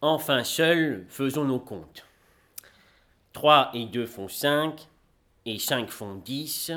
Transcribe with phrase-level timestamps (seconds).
[0.00, 2.06] Enfin seuls, faisons nos comptes.
[3.32, 4.88] 3 et 2 font 5,
[5.46, 6.72] et 5 font 10,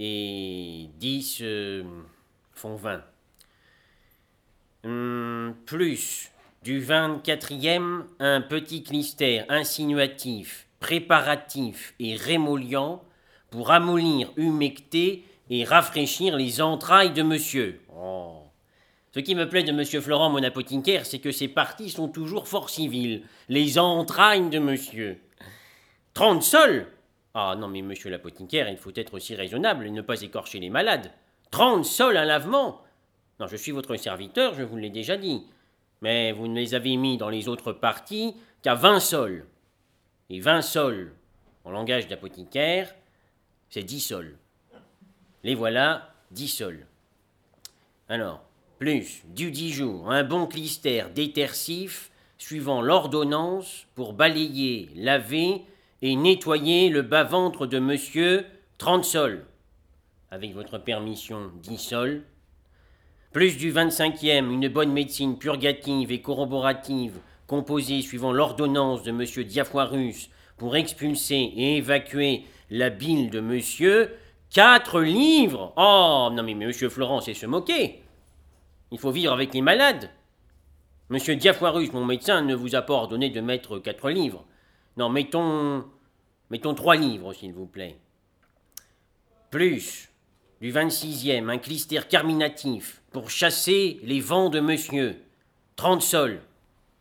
[0.00, 1.84] et 10 euh,
[2.52, 3.02] font 20.
[4.84, 6.30] Hum, plus
[6.62, 13.04] du 24e, un petit clistère insinuatif, préparatif et rémoliant
[13.50, 17.80] pour amollir, humecter et rafraîchir les entrailles de monsieur.
[17.94, 18.39] Oh.
[19.12, 22.46] Ce qui me plaît de monsieur Florent, mon apothicaire, c'est que ses parties sont toujours
[22.46, 23.24] fort civiles.
[23.48, 25.20] Les entrailles de monsieur.
[26.14, 26.86] Trente sols
[27.34, 30.70] Ah non, mais monsieur l'apothicaire, il faut être aussi raisonnable et ne pas écorcher les
[30.70, 31.10] malades.
[31.50, 32.82] Trente sols un lavement
[33.40, 35.44] Non, je suis votre serviteur, je vous l'ai déjà dit.
[36.02, 39.44] Mais vous ne les avez mis dans les autres parties qu'à vingt sols.
[40.28, 41.12] Et vingt sols,
[41.64, 42.94] en langage d'apothicaire,
[43.70, 44.36] c'est dix sols.
[45.42, 46.86] Les voilà, dix sols.
[48.08, 48.42] Alors,
[48.80, 55.60] plus du dix jours, un bon clistère détersif suivant l'ordonnance pour balayer, laver
[56.00, 58.46] et nettoyer le bas-ventre de monsieur
[58.78, 59.44] trente sols.
[60.30, 62.22] Avec votre permission, dix sols.
[63.32, 70.30] Plus du vingt-cinquième, une bonne médecine purgative et corroborative composée suivant l'ordonnance de monsieur Diafoirus
[70.56, 74.16] pour expulser et évacuer la bile de monsieur
[74.48, 78.02] Quatre livres Oh, non mais monsieur Florent, c'est se moquer.
[78.90, 80.10] Il faut vivre avec les malades.
[81.08, 84.44] Monsieur Diafoirus, mon médecin, ne vous a pas ordonné de mettre quatre livres.
[84.96, 85.84] Non, mettons.
[86.50, 87.96] Mettons trois livres, s'il vous plaît.
[89.50, 90.10] Plus
[90.60, 95.16] du 26e, un clistère carminatif pour chasser les vents de monsieur.
[95.76, 96.40] Trente sols.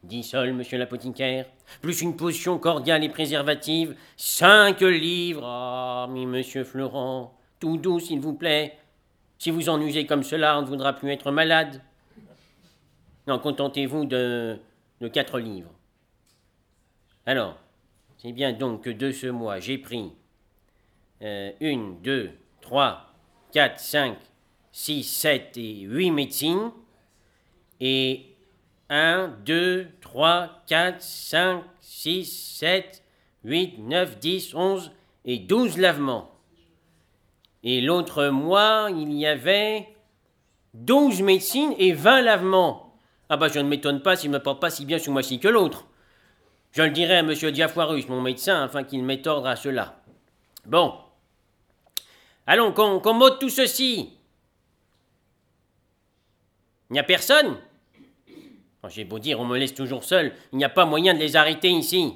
[0.03, 1.45] Dix sols, monsieur l'apothicaire.
[1.81, 3.95] Plus une potion cordiale et préservative.
[4.15, 5.43] Cinq livres.
[5.45, 7.37] Ah, mais monsieur Florent.
[7.59, 8.77] Tout doux, s'il vous plaît.
[9.39, 11.81] Si vous en usez comme cela, on ne voudra plus être malade.
[13.25, 14.59] Non, contentez-vous de,
[14.99, 15.71] de quatre livres.
[17.25, 17.57] Alors,
[18.17, 20.11] c'est bien donc que de ce mois, j'ai pris
[21.21, 23.13] euh, une, deux, trois,
[23.53, 24.17] quatre, cinq,
[24.73, 26.71] six, sept et huit médecines.
[27.79, 28.35] Et
[28.89, 33.05] un, deux, trois, quatre, cinq, six, sept,
[33.45, 34.91] huit, neuf, dix, onze
[35.23, 36.28] et douze lavements.
[37.63, 39.87] Et l'autre mois, il y avait
[40.73, 42.95] 12 médecines et 20 lavements.
[43.29, 45.39] Ah bah je ne m'étonne pas s'il ne me porte pas si bien ce mois-ci
[45.39, 45.87] que l'autre.
[46.71, 47.33] Je le dirai à M.
[47.33, 50.01] Diafoirus, mon médecin, afin qu'il mette ordre à cela.
[50.65, 50.93] Bon.
[52.45, 54.13] Allons, qu'on qu tout ceci.
[56.89, 57.57] Il n'y a personne?
[58.87, 60.33] J'ai beau dire, on me laisse toujours seul.
[60.51, 62.15] Il n'y a pas moyen de les arrêter ici.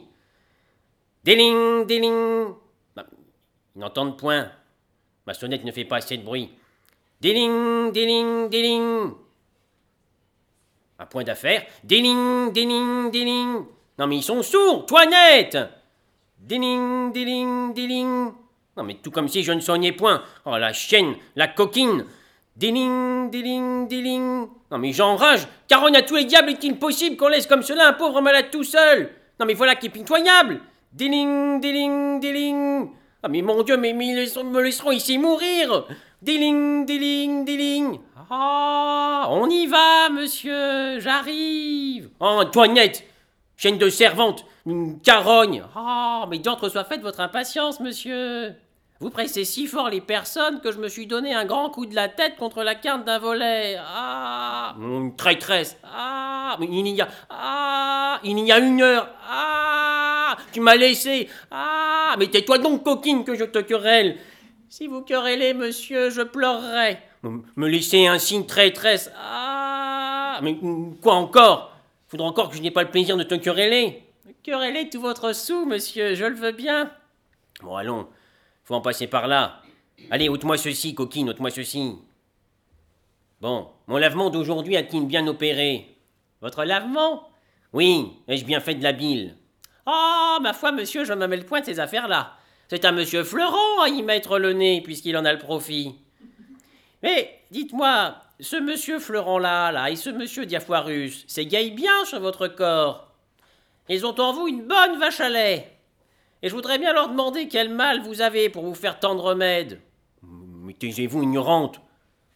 [1.24, 2.54] Déling, déling.
[2.96, 3.06] Bah,
[3.76, 4.52] ils n'entendent point.
[5.26, 6.50] Ma sonnette ne fait pas assez de bruit.
[7.22, 9.14] Déling, déling, déling.
[11.00, 11.64] Un point d'affaire.
[11.84, 13.66] Déling, déling, déling.
[13.98, 15.58] Non mais ils sont sourds, Toinette
[16.40, 18.34] Déling, déling, déling.
[18.76, 20.24] Non mais tout comme si je ne soignais point.
[20.46, 22.06] Oh la chienne, la coquine.
[22.58, 24.48] Déling, déling, déling.
[24.70, 27.88] Non mais j'enrage, car on a tous les diables est-il possible qu'on laisse comme cela
[27.88, 29.10] un pauvre malade tout seul?
[29.40, 30.60] Non mais voilà qui est pitoyable
[30.92, 32.90] Déling, déling, déling.
[33.26, 35.86] Ah mais mon Dieu, mais, ils me laisseront ici mourir.
[36.22, 42.10] Déling, déling, déling Ah, on y va, monsieur, j'arrive.
[42.20, 43.06] Oh, Antoinette
[43.56, 45.64] Chaîne de servante, une carogne.
[45.74, 48.56] Ah, mais d'entre soit faite votre impatience, monsieur.
[49.00, 51.96] Vous pressez si fort les personnes que je me suis donné un grand coup de
[51.96, 53.78] la tête contre la quinte d'un volet.
[53.80, 55.78] Ah Une traîtresse.
[55.84, 57.08] Ah il y a...
[57.30, 59.08] Ah Il y a une heure.
[59.30, 59.93] Ah
[60.52, 64.18] Tu m'as laissé Ah Mais tais-toi donc, coquine, que je te querelle
[64.70, 66.98] Si vous querellez, monsieur, je pleurerai
[67.56, 70.58] Me laisser un signe traîtresse Ah Mais
[71.02, 71.72] quoi encore?
[72.08, 74.04] Faudra encore que je n'ai pas le plaisir de te quereller.
[74.44, 76.92] Quereller tout votre sou, monsieur, je le veux bien.
[77.64, 78.08] Bon, allons,
[78.66, 79.62] faut en passer par là.
[80.12, 81.96] Allez, ôte-moi ceci, coquine, ôte-moi ceci.
[83.42, 85.98] Bon, mon lavement d'aujourd'hui a-t-il bien opéré?
[86.42, 87.30] Votre lavement?
[87.72, 89.36] Oui, ai-je bien fait de la bile?
[89.86, 92.34] Ah, ma foi, monsieur, je ne me mets le point de ces affaires-là.
[92.70, 95.96] C'est à monsieur Florent à y mettre le nez, puisqu'il en a le profit.
[97.02, 103.12] Mais, dites-moi, ce monsieur Florent-là, là, et ce monsieur Diafoirus, s'égayent bien sur votre corps.
[103.90, 105.78] Ils ont en vous une bonne vache à lait.
[106.42, 109.82] Et je voudrais bien leur demander quel mal vous avez pour vous faire tendre remède.
[110.22, 111.82] Mais taisez-vous, ignorante.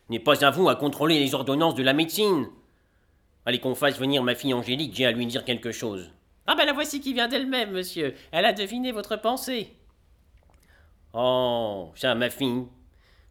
[0.09, 2.47] N'est pas à vous à contrôler les ordonnances de la médecine.
[3.45, 6.11] Allez qu'on fasse venir ma fille Angélique, j'ai à lui dire quelque chose.
[6.47, 8.15] Ah ben la voici qui vient d'elle-même, monsieur.
[8.31, 9.73] Elle a deviné votre pensée.
[11.13, 12.65] Oh, ça, ma fille.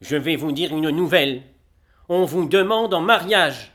[0.01, 1.43] Je vais vous dire une nouvelle
[2.09, 3.73] on vous demande en mariage.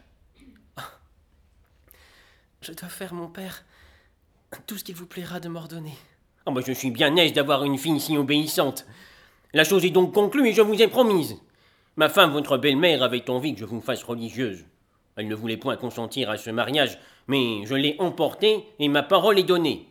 [2.62, 3.64] Je dois faire, mon père,
[4.68, 5.94] tout ce qu'il vous plaira de m'ordonner.
[6.46, 8.86] Oh, bah, je suis bien aise d'avoir une fille si obéissante.
[9.54, 11.36] La chose est donc conclue et je vous ai promise.
[11.98, 14.64] Ma femme, votre belle-mère, avait envie que je vous fasse religieuse.
[15.22, 16.98] Elle ne voulait point consentir à ce mariage,
[17.28, 19.88] mais je l'ai emportée et ma parole est donnée.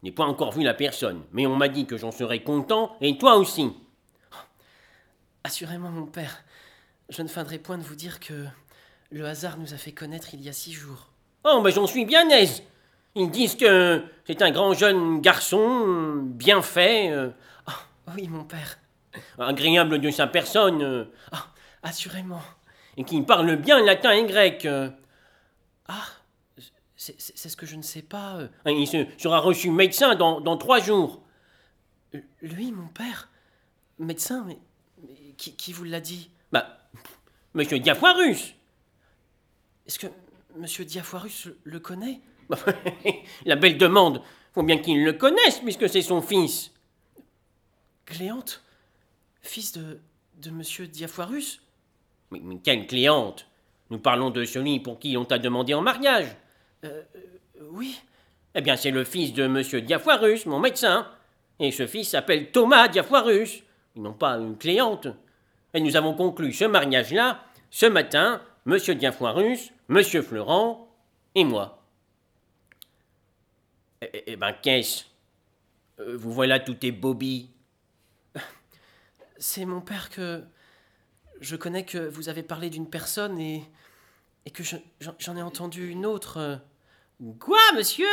[0.00, 2.96] Je n'ai pas encore vu la personne, mais on m'a dit que j'en serais content,
[3.00, 3.72] et toi aussi.
[5.42, 6.44] Assurément, mon père,
[7.08, 8.46] je ne feindrai point de vous dire que
[9.10, 11.08] le hasard nous a fait connaître il y a six jours.
[11.42, 12.62] Oh, mais j'en suis bien aise.
[13.16, 17.10] Ils disent que c'est un grand jeune garçon, bien fait.
[17.10, 17.30] Euh,
[17.66, 18.78] oh, oui, mon père.
[19.40, 20.82] Agréable de sa personne.
[20.82, 21.48] Euh, ah,
[21.82, 22.42] assurément.
[23.00, 24.66] Et qui parle bien latin et grec.
[24.66, 24.90] Euh.
[25.88, 26.04] Ah,
[26.96, 28.40] c'est ce que je ne sais pas.
[28.66, 28.86] Il
[29.16, 31.22] sera reçu médecin dans, trois jours.
[32.42, 33.30] Lui, mon père
[33.98, 34.58] Médecin, mais,
[35.38, 36.30] qui, vous l'a dit?
[36.52, 36.78] Bah,
[37.54, 38.54] monsieur Diafoirus.
[39.86, 40.08] Est-ce que
[40.56, 42.20] monsieur Diafoirus le connaît?
[43.46, 44.22] La belle demande.
[44.52, 46.70] Faut bien qu'il le connaisse, puisque c'est son fils.
[48.04, 48.62] Cléante
[49.40, 50.00] Fils de,
[50.36, 51.62] de monsieur Diafoirus?
[52.30, 53.46] Mais, quelle Cléante
[53.90, 56.26] Nous parlons de celui pour qui on t'a demandé en mariage.
[56.84, 57.02] Euh,
[57.72, 58.00] oui.
[58.54, 61.08] Eh bien, c'est le fils de monsieur Diafoirus, mon médecin.
[61.58, 63.62] Et ce fils s'appelle Thomas Diafoirus.
[63.96, 65.08] Ils n'ont pas une Cléante.
[65.74, 70.88] Et nous avons conclu ce mariage-là ce matin, monsieur Diafoirus, monsieur Florent
[71.34, 71.82] et moi.
[74.02, 75.04] Eh, eh, eh ben, qu'est-ce?
[76.00, 77.50] Euh, Vous voilà tout est Bobby.
[79.38, 80.42] C'est mon père que.
[81.40, 83.64] Je connais que vous avez parlé d'une personne et.
[84.46, 86.60] et que j'en ai entendu une autre.
[87.38, 88.08] Quoi, monsieur?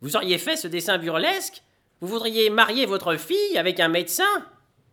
[0.00, 1.62] Vous auriez fait ce dessin burlesque?
[2.00, 4.46] Vous voudriez marier votre fille avec un médecin?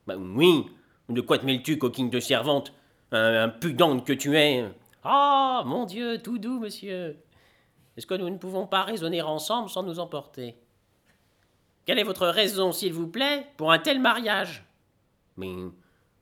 [0.05, 0.65] Bah oui.
[1.07, 2.73] De quoi te mêles-tu, coquine de servante?
[3.13, 4.65] Un, que tu es.
[5.03, 7.17] Ah, mon Dieu, tout doux, monsieur.
[7.95, 10.57] Est-ce que nous ne pouvons pas raisonner ensemble sans nous emporter?
[11.85, 14.65] Quelle est votre raison, s'il vous plaît, pour un tel mariage?
[15.37, 15.53] Mais,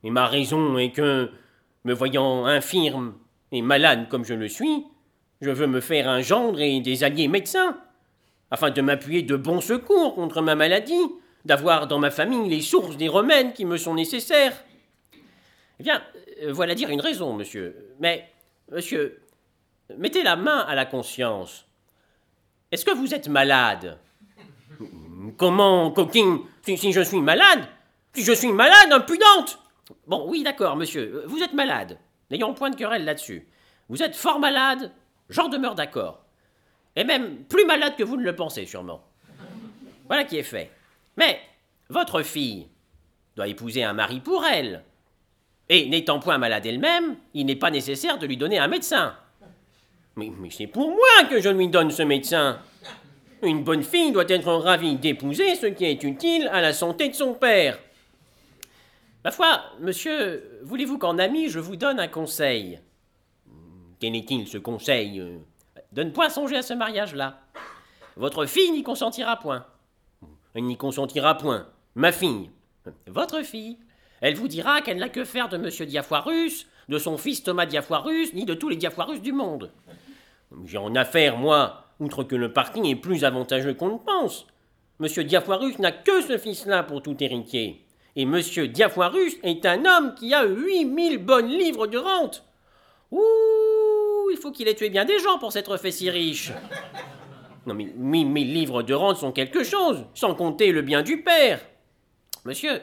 [0.06, 1.31] mais ma raison est que,
[1.84, 3.16] me voyant infirme
[3.52, 4.86] et malade comme je le suis,
[5.42, 7.75] je veux me faire un gendre et des alliés médecins,
[8.52, 10.94] afin de m'appuyer de bons secours contre ma maladie,
[11.44, 14.54] d'avoir dans ma famille les sources des remèdes qui me sont nécessaires.
[15.80, 16.04] Eh bien,
[16.44, 17.75] euh, voilà dire une raison, monsieur.
[18.00, 18.30] Mais,
[18.72, 19.24] monsieur,
[19.98, 21.66] mettez la main à la conscience.
[22.72, 23.98] Est-ce que vous êtes malade?
[25.38, 27.68] Comment, coquine, si, je suis malade
[28.13, 29.64] Si je suis malade, impudente
[30.07, 31.99] Bon, oui, d'accord, monsieur, vous êtes malade.
[32.31, 33.47] N'ayons point de querelle là-dessus.
[33.89, 34.91] Vous êtes fort malade,
[35.29, 36.23] j'en demeure d'accord.
[36.95, 39.03] Et même plus malade que vous ne le pensez, sûrement.
[40.07, 40.71] Voilà qui est fait.
[41.17, 41.39] Mais
[41.89, 42.67] votre fille
[43.35, 44.83] doit épouser un mari pour elle.
[45.69, 49.15] Et n'étant point malade elle-même, il n'est pas nécessaire de lui donner un médecin.
[50.15, 52.59] Mais, c'est pour moi que je lui donne ce médecin.
[53.41, 57.13] Une bonne fille doit être ravie d'épouser ce qui est utile à la santé de
[57.13, 57.77] son père.
[59.25, 62.80] Ma foi, monsieur, voulez-vous qu'en ami je vous donne un conseil?
[64.00, 65.19] Quel est-il ce conseil?
[65.94, 67.39] De ne point songer à ce mariage-là.
[68.18, 69.66] Votre fille n'y consentira point.
[70.54, 71.66] Elle n'y consentira point.
[71.95, 72.51] Ma fille.
[73.07, 73.80] Votre fille.
[74.22, 78.31] Elle vous dira qu'elle n'a que faire de monsieur Diafoirus, de son fils Thomas Diafoirus,
[78.36, 79.71] ni de tous les Diafoirus du monde.
[80.66, 84.45] J'ai en affaire, moi, outre que le parti est plus avantageux qu'on ne pense.
[84.99, 87.84] Monsieur Diafoirus n'a que ce fils-là pour tout héritier.
[88.16, 92.45] Et monsieur Diafoirus est un homme qui a 8000 bonnes livres de rente.
[93.12, 96.52] Ouh, il faut qu'il ait tué bien des gens pour s'être fait si riche.
[97.66, 101.60] Non mais 8000 livres de rente sont quelque chose, sans compter le bien du père.
[102.45, 102.81] Monsieur,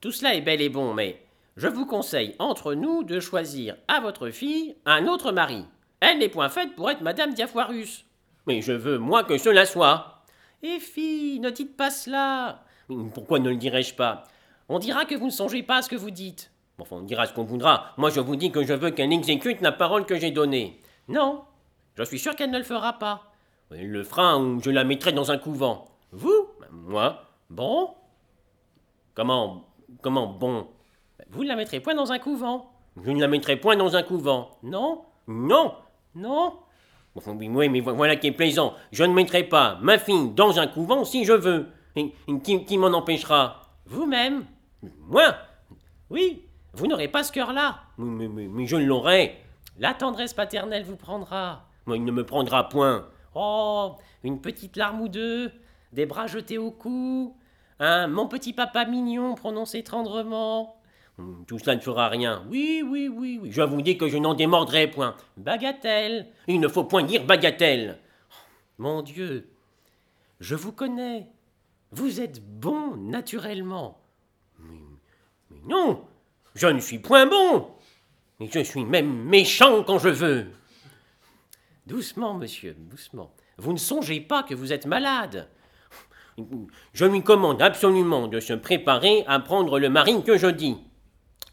[0.00, 1.20] tout cela est bel et bon, mais
[1.56, 5.66] je vous conseille entre nous de choisir à votre fille un autre mari.
[6.00, 8.06] Elle n'est point faite pour être Madame Diafoirus.
[8.46, 10.24] Mais je veux, moi, que cela soit.
[10.62, 12.64] Eh fille, ne dites pas cela.
[13.12, 14.24] Pourquoi ne le dirais-je pas?
[14.72, 16.52] On dira que vous ne songez pas à ce que vous dites.
[16.78, 17.92] Enfin, on dira ce qu'on voudra.
[17.96, 20.80] Moi, je vous dis que je veux qu'elle exécute la parole que j'ai donnée.
[21.08, 21.42] Non,
[21.96, 23.32] je suis sûr qu'elle ne le fera pas.
[23.72, 25.86] Elle le fera ou je la mettrai dans un couvent.
[26.12, 27.90] Vous Moi Bon?
[29.14, 29.66] Comment
[30.02, 30.68] Comment bon?
[31.30, 32.70] Vous ne la mettrez point dans un couvent.
[33.02, 34.56] Je ne la mettrai point dans un couvent.
[34.62, 35.74] Non Non
[36.14, 36.54] non
[37.16, 38.74] Oui, mais voilà qui est plaisant.
[38.92, 41.66] Je ne mettrai pas ma fille dans un couvent si je veux.
[42.44, 43.62] Qui, m'en empêchera?
[43.86, 44.44] Vous-même
[44.82, 45.34] Moi
[46.10, 46.44] Oui,
[46.74, 47.80] vous n'aurez pas ce cœur-là.
[47.98, 49.38] Mais, je l'aurai.
[49.78, 51.66] La tendresse paternelle vous prendra.
[51.86, 53.06] Moi, il ne me prendra point.
[53.34, 55.52] Oh, une petite larme ou deux,
[55.92, 57.36] des bras jetés au cou,
[57.78, 60.80] un mon petit papa mignon prononcé tendrement,
[61.20, 62.44] Hmm, tout cela ne fera rien.
[62.48, 63.50] Oui, oui, oui, oui.
[63.52, 65.16] Je vous dis que je n'en démordrai point.
[65.36, 66.28] Bagatelle.
[66.46, 67.98] Il ne faut point dire bagatelle.
[68.78, 69.50] Mon Dieu,
[70.40, 71.26] je vous connais.
[71.92, 73.99] Vous êtes bon naturellement.
[75.64, 76.04] Non,
[76.54, 77.68] je ne suis point bon.
[78.40, 80.46] Et je suis même méchant quand je veux.
[81.86, 83.34] Doucement, monsieur, doucement.
[83.58, 85.48] Vous ne songez pas que vous êtes malade.
[86.92, 90.78] Je lui commande absolument de se préparer à prendre le mari que je dis.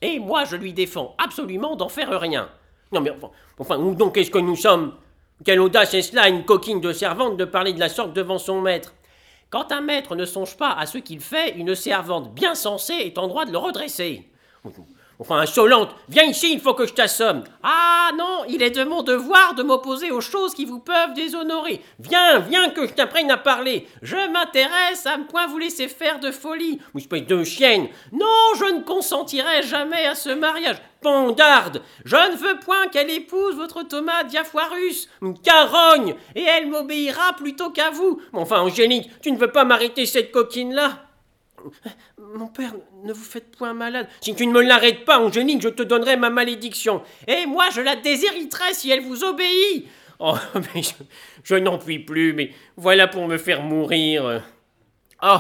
[0.02, 2.50] Et moi, je lui défends absolument d'en faire rien.
[2.92, 4.94] Non, mais enfin, enfin où donc est-ce que nous sommes?
[5.44, 8.62] Quelle audace est cela, une coquine de servante, de parler de la sorte devant son
[8.62, 8.94] maître?
[9.50, 13.18] Quand un maître ne songe pas à ce qu'il fait, une servante bien sensée est
[13.18, 14.30] en droit de le redresser.
[15.20, 17.44] Enfin, insolente, viens ici, il faut que je t'assomme.
[17.64, 21.82] Ah non, il est de mon devoir de m'opposer aux choses qui vous peuvent déshonorer.
[22.00, 23.88] Viens, viens que je t'apprenne à parler.
[24.04, 26.80] Je m'intéresse à ne point vous laisser faire de folie.
[26.96, 27.88] Espèce de chienne.
[28.12, 30.78] Non, je ne consentirai jamais à ce mariage.
[31.02, 35.10] Pondarde, je ne veux point qu'elle épouse votre Thomas Diafoirus.
[35.44, 38.22] Carogne, et elle m'obéira plutôt qu'à vous.
[38.34, 41.07] Enfin, Angélique, tu ne veux pas m'arrêter cette coquine-là?
[42.18, 42.74] Mon père,
[43.04, 44.08] ne vous faites point malade.
[44.22, 47.04] Si tu ne me l'arrêtes pas, Angélique, je te donnerai ma malédiction.
[47.28, 49.88] Et moi, je la déshériterai si elle vous obéit.
[50.20, 50.82] Oh, mais
[51.44, 54.44] je, n'en puis plus, mais voilà pour me faire mourir.
[55.22, 55.38] Oh,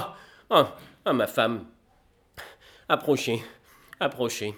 [0.50, 1.66] oh, ma femme.
[2.90, 3.44] Approchez,
[4.00, 4.54] approchez.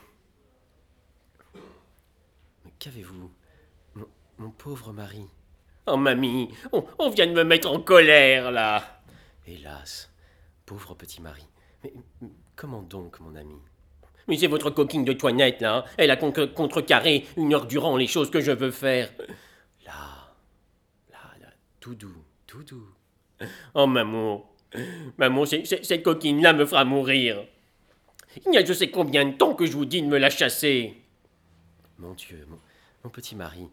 [2.80, 3.32] Qu'avez-vous,
[4.38, 5.26] mon, pauvre mari?
[5.88, 9.02] Oh, mamie, on, on vient de me mettre en colère, là.
[9.48, 10.10] Hélas,
[10.70, 11.42] pauvre petit mari.
[11.84, 11.92] Mais
[12.56, 13.56] comment donc, mon ami?
[14.28, 15.84] Mais c'est votre coquine de toinette, là.
[15.98, 19.12] Elle a contrecarré une heure durant les choses que je veux faire.
[19.84, 20.32] Là,
[21.12, 21.48] là, là,
[21.80, 22.88] tout doux, tout doux.
[23.74, 24.48] Oh, maman,
[25.18, 27.48] maman, cette coquine-là me fera mourir.
[28.46, 30.30] Il y a je sais combien de temps que je vous dis de me la
[30.30, 31.02] chasser.
[31.98, 32.46] Mon Dieu,
[33.04, 33.68] mon, petit mari,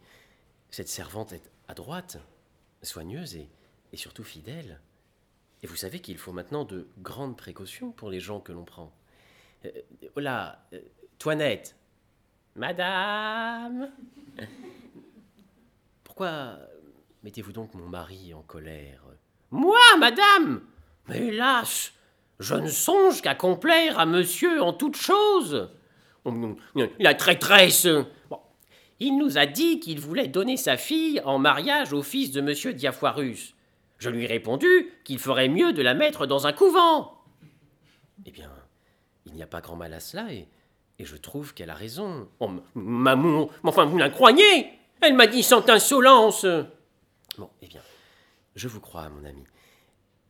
[0.71, 2.17] cette servante est adroite,
[2.83, 4.81] soigneuse et surtout fidèle.
[5.63, 8.93] Et vous savez qu'il faut maintenant de grandes précautions pour les gens que l'on prend.
[9.65, 9.71] Euh,
[10.17, 10.81] oh là, euh,
[11.19, 11.77] Toinette.
[12.55, 13.91] Madame.
[16.05, 16.59] Pourquoi
[17.23, 19.03] mettez-vous donc mon mari en colère?
[19.51, 20.63] Moi, madame
[21.09, 21.93] Mais hélas,
[22.41, 25.71] je ne songe qu'à complaire à monsieur en toutes choses.
[26.99, 27.87] La traîtresse
[28.99, 32.73] Il nous a dit qu'il voulait donner sa fille en mariage au fils de monsieur
[32.73, 33.56] Diafoirus.
[33.99, 34.69] Je lui ai répondu
[35.05, 37.23] qu'il ferait mieux de la mettre dans un couvent.
[38.25, 38.51] Eh bien,
[39.25, 40.49] il n'y a pas grand mal à cela, et,
[40.99, 42.29] je trouve qu'elle a raison.
[42.41, 44.71] Oh, maman, enfin, vous la croyez?
[45.03, 46.47] Elle m'a dit sans insolence.
[47.37, 47.83] Bon, eh bien,
[48.55, 49.45] je vous crois, mon ami.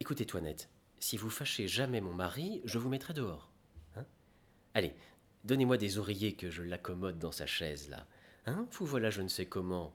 [0.01, 0.69] Écoutez, Toinette,
[0.99, 3.53] si vous fâchez jamais mon mari, je vous mettrai dehors.
[3.97, 4.05] Hein
[4.75, 4.93] Allez,
[5.45, 8.07] donnez-moi des oreillers que je l'accommode dans sa chaise, là.
[8.47, 9.93] Hein Vous voilà je ne sais comment.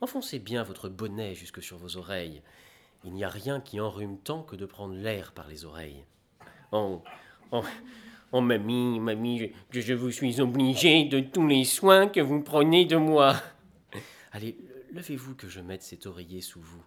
[0.00, 2.42] Enfoncez bien votre bonnet jusque sur vos oreilles,
[3.04, 6.04] il n'y a rien qui enrhume tant que de prendre l'air par les oreilles.
[6.72, 7.02] Oh,
[7.52, 7.64] oh,
[8.32, 12.84] oh mamie, mamie, je, je vous suis obligé de tous les soins que vous prenez
[12.84, 13.36] de moi.
[14.32, 14.58] Allez,
[14.92, 16.84] levez-vous que je mette cet oreiller sous vous.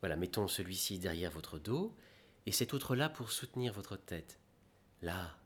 [0.00, 1.94] Voilà, mettons celui-ci derrière votre dos
[2.46, 4.38] et cet autre-là pour soutenir votre tête.
[5.02, 5.36] Là,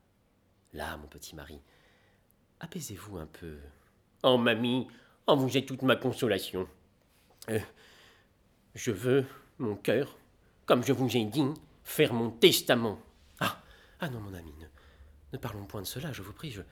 [0.72, 1.60] là, mon petit mari,
[2.60, 3.58] apaisez-vous un peu.
[4.22, 4.88] Oh, mamie,
[5.26, 6.68] oh, vous êtes toute ma consolation.
[7.50, 7.60] Euh,
[8.74, 9.26] je veux
[9.58, 10.16] mon cœur,
[10.66, 11.44] comme je vous ai dit,
[11.84, 12.98] faire mon testament.
[13.40, 13.60] Ah,
[14.00, 14.52] ah non, mon ami,
[15.32, 16.50] ne, parlons point de cela, je vous prie.
[16.50, 16.62] Je,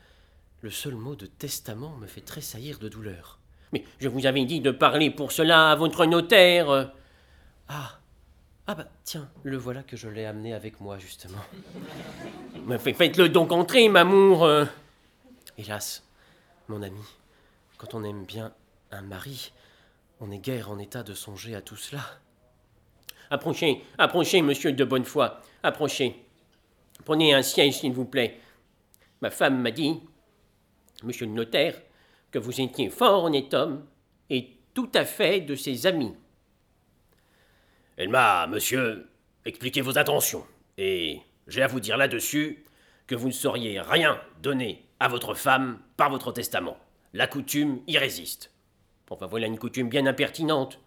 [0.62, 3.38] le seul mot de testament me fait tressaillir de douleur.
[3.72, 6.92] Mais je vous avais dit de parler pour cela à votre notaire.
[7.68, 7.98] Ah,
[8.66, 11.38] ah bah tiens, le voilà que je l'ai amené avec moi, justement.
[12.78, 14.48] Faites-le donc entrer, m'amour.
[15.56, 16.04] Hélas,
[16.68, 17.00] mon ami,
[17.78, 18.52] quand on aime bien
[18.90, 19.52] un mari,
[20.20, 22.02] on n'est guère en état de songer à tout cela.
[23.30, 25.30] Approchez, approchez, monsieur de Bonnefoy,
[25.62, 26.16] approchez.
[27.04, 28.40] Prenez un siège, s'il vous plaît.
[29.20, 30.00] Ma femme m'a dit,
[31.04, 31.80] monsieur le notaire,
[32.30, 33.86] que vous étiez fort honnête homme
[34.30, 36.14] et tout à fait de ses amis.
[37.96, 39.08] Elle m'a, monsieur,
[39.44, 40.44] expliqué vos intentions,
[40.78, 42.64] et j'ai à vous dire là-dessus
[43.06, 46.78] que vous ne sauriez rien donner à votre femme par votre testament.
[47.12, 48.52] La coutume y résiste.
[49.08, 50.78] Enfin voilà une coutume bien impertinente.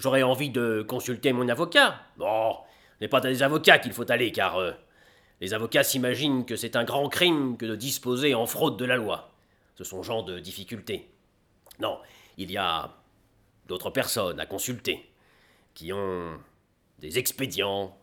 [0.00, 2.00] J'aurais envie de consulter mon avocat.
[2.16, 4.72] Bon, ce n'est pas des avocats qu'il faut aller, car euh,
[5.42, 8.96] les avocats s'imaginent que c'est un grand crime que de disposer en fraude de la
[8.96, 9.30] loi.
[9.76, 11.10] Ce sont genre de difficultés.
[11.80, 11.98] Non,
[12.38, 12.96] il y a
[13.66, 15.06] d'autres personnes à consulter
[15.74, 16.38] qui ont
[16.98, 17.94] des expédients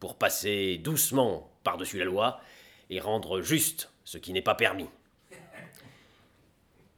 [0.00, 2.40] pour passer doucement par-dessus la loi
[2.88, 4.88] et rendre juste ce qui n'est pas permis.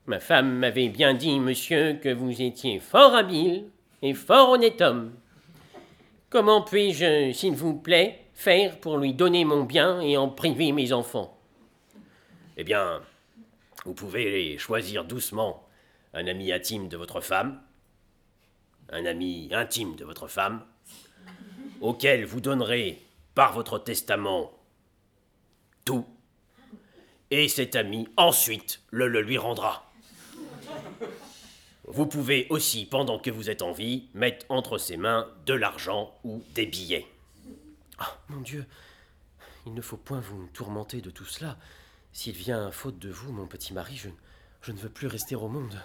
[0.07, 3.69] Ma femme m'avait bien dit, monsieur, que vous étiez fort habile
[4.03, 5.13] et fort honnête homme.
[6.31, 10.93] Comment puis-je, s'il vous plaît, faire pour lui donner mon bien et en priver mes
[10.93, 11.39] enfants?
[12.57, 13.01] Eh bien,
[13.85, 15.65] vous pouvez choisir doucement.
[16.15, 17.61] Un ami intime de votre femme,
[18.91, 20.65] un ami intime de votre femme,
[21.81, 23.03] auquel vous donnerez
[23.35, 24.51] par votre testament
[25.85, 26.07] tout,
[27.31, 29.91] et cet ami ensuite le, lui rendra.
[31.91, 36.15] Vous pouvez aussi, pendant que vous êtes en vie, mettre entre ses mains de l'argent
[36.23, 37.07] ou des billets.
[37.99, 38.67] Ah, mon Dieu,
[39.67, 41.57] il ne faut point vous tourmenter de tout cela.
[42.13, 45.81] S'il vient faute de vous, mon petit mari, je, ne veux plus rester au monde.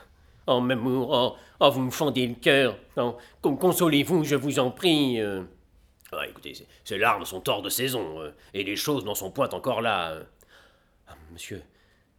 [0.48, 2.78] Oh, Mamour, oh, oh, vous me fendez le cœur.
[2.98, 5.22] Oh, consolez-vous, je vous en prie.
[5.22, 5.44] euh.
[6.12, 9.32] Ah, écoutez, ces- ces larmes sont hors de saison, euh, et les choses n'en sont
[9.32, 10.12] point encore là.
[10.12, 10.24] euh.
[11.08, 11.64] Ah, monsieur,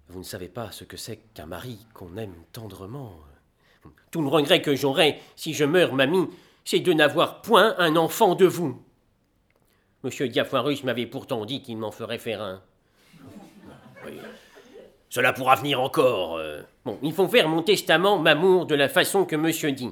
[0.09, 3.15] vous ne savez pas ce que c'est qu'un mari qu'on aime tendrement.
[4.11, 6.29] Tout le regret que j'aurai si je meurs, mamie,
[6.65, 8.83] c'est de n'avoir point un enfant de vous.
[10.03, 12.63] Monsieur Diafoirus m'avait pourtant dit qu'il m'en ferait faire un.
[15.09, 16.37] Cela pourra venir encore.
[16.37, 16.63] euh.
[16.85, 19.91] Bon, il faut faire mon testament, Mamour, de la façon que monsieur dit.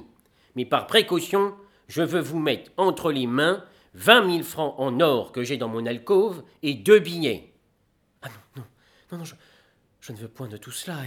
[0.55, 1.55] Mais par précaution,
[1.87, 5.67] je veux vous mettre entre les mains vingt mille francs en or que j'ai dans
[5.67, 7.53] mon alcôve et deux billets.
[8.21, 8.63] Ah non, non,
[9.11, 9.23] non, non,
[10.01, 10.97] je, ne veux point de tout cela.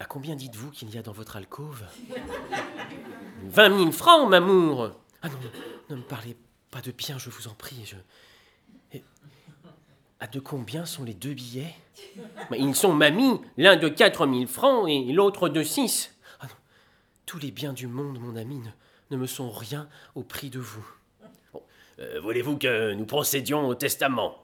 [0.00, 1.84] À combien dites-vous qu'il y a dans votre alcôve?
[3.44, 4.90] Vingt mille francs, Mamour
[5.22, 5.38] Ah non,
[5.90, 6.36] ne me parlez
[6.70, 7.84] pas de bien, je vous en prie.
[7.84, 8.98] Je...
[10.18, 11.74] À de combien sont les deux billets?
[12.58, 16.14] Ils sont, mamie, l'un de quatre mille francs et l'autre de six.
[17.26, 18.70] Tous les biens du monde, mon ami, ne,
[19.12, 20.84] ne me sont rien au prix de vous.
[22.00, 24.34] Euh, Voulez-vous que nous procédions au testament?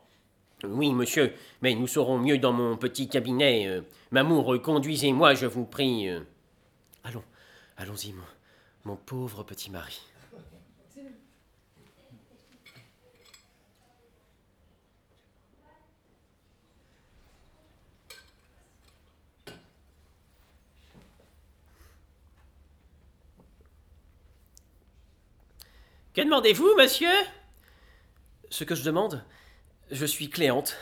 [0.65, 3.67] Oui, monsieur, mais nous serons mieux dans mon petit cabinet.
[3.67, 3.83] euh.
[4.11, 6.09] Mamour, conduisez-moi, je vous prie.
[6.09, 6.21] euh.
[7.05, 7.25] Allons,
[7.77, 8.15] allons-y,
[8.85, 10.01] mon pauvre petit mari.
[26.15, 27.11] Que demandez-vous, monsieur?
[28.49, 29.23] Ce que je demande,
[29.91, 30.77] je suis Cléante.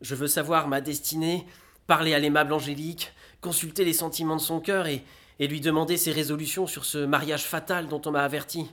[0.00, 1.46] Je veux savoir ma destinée,
[1.86, 5.04] parler à l'aimable Angélique, consulter les sentiments de son cœur et,
[5.38, 8.70] et lui demander ses résolutions sur ce mariage fatal dont on m'a averti.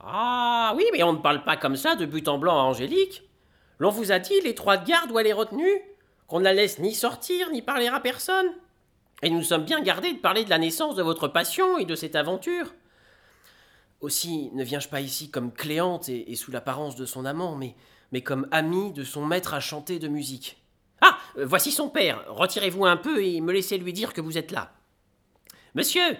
[0.00, 3.22] Ah oui, mais on ne parle pas comme ça de but en blanc à Angélique.
[3.78, 5.82] L'on vous a dit, les trois de garde où elle est retenue,
[6.26, 8.48] qu'on ne la laisse ni sortir, ni parler à personne.
[9.22, 11.94] Et nous sommes bien gardés de parler de la naissance de votre passion et de
[11.94, 12.72] cette aventure.
[14.00, 17.74] Aussi ne viens-je pas ici comme Cléante et, et sous l'apparence de son amant, mais,
[18.12, 20.62] mais comme amie de son maître à chanter de musique.
[21.00, 22.24] Ah, euh, voici son père.
[22.28, 24.72] Retirez-vous un peu et me laissez lui dire que vous êtes là.
[25.74, 26.16] Monsieur,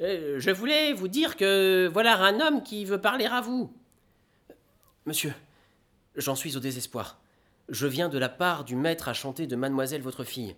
[0.00, 3.72] euh, je voulais vous dire que voilà un homme qui veut parler à vous.
[5.06, 5.34] Monsieur,
[6.16, 7.18] j'en suis au désespoir.
[7.68, 10.56] Je viens de la part du maître à chanter de mademoiselle votre fille.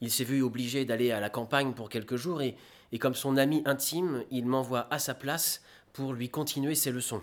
[0.00, 2.56] Il s'est vu obligé d'aller à la campagne pour quelques jours et,
[3.00, 7.22] comme son ami intime, il m'envoie à sa place pour lui continuer ses leçons.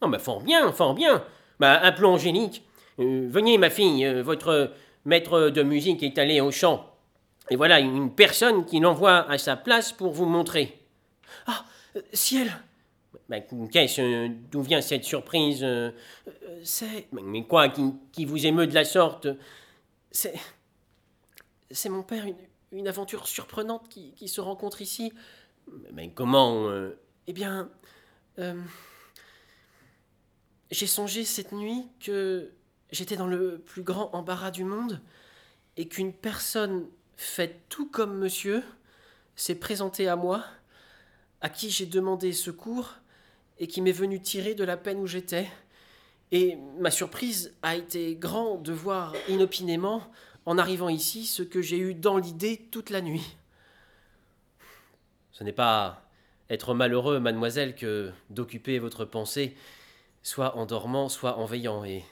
[0.00, 1.24] Oh, bah, fort bien, fort bien.
[1.60, 2.64] Bah, appelons Angélique.
[2.98, 4.72] Euh, venez, ma fille, euh, votre
[5.04, 6.88] maître de musique est allé au chant.
[7.50, 10.78] Et voilà une personne qui l'envoie à sa place pour vous montrer.
[11.46, 11.64] Ah,
[11.96, 12.52] euh, ciel
[13.28, 15.66] Bah, Qu'est-ce, d'où vient cette surprise
[16.62, 17.08] C'est.
[17.12, 19.28] mais- quoi, qui, qui vous émeut de la sorte?
[20.10, 20.34] C'est.
[21.70, 22.36] C'est mon père, une,
[22.72, 25.12] une aventure surprenante qui, qui se rencontre ici.
[25.92, 26.68] Mais comment
[27.26, 27.70] Eh bien.
[30.72, 32.50] J'ai songé cette nuit que
[32.90, 35.02] j'étais dans le plus grand embarras du monde
[35.76, 38.62] et qu'une personne faite tout comme monsieur
[39.36, 40.42] s'est présentée à moi,
[41.42, 42.94] à qui j'ai demandé secours
[43.58, 45.46] et qui m'est venu tirer de la peine où j'étais.
[46.30, 50.02] Et ma surprise a été grande de voir inopinément,
[50.46, 53.36] en arrivant ici, ce que j'ai eu dans l'idée toute la nuit.
[55.32, 56.08] Ce n'est pas
[56.48, 59.54] être malheureux, mademoiselle, que d'occuper votre pensée,
[60.22, 62.04] soit en dormant, soit en veillant, et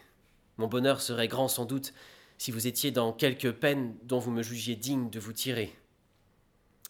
[0.59, 1.93] mon bonheur serait grand sans doute
[2.39, 5.75] si vous étiez dans quelque peine dont vous me jugiez digne de vous tirer.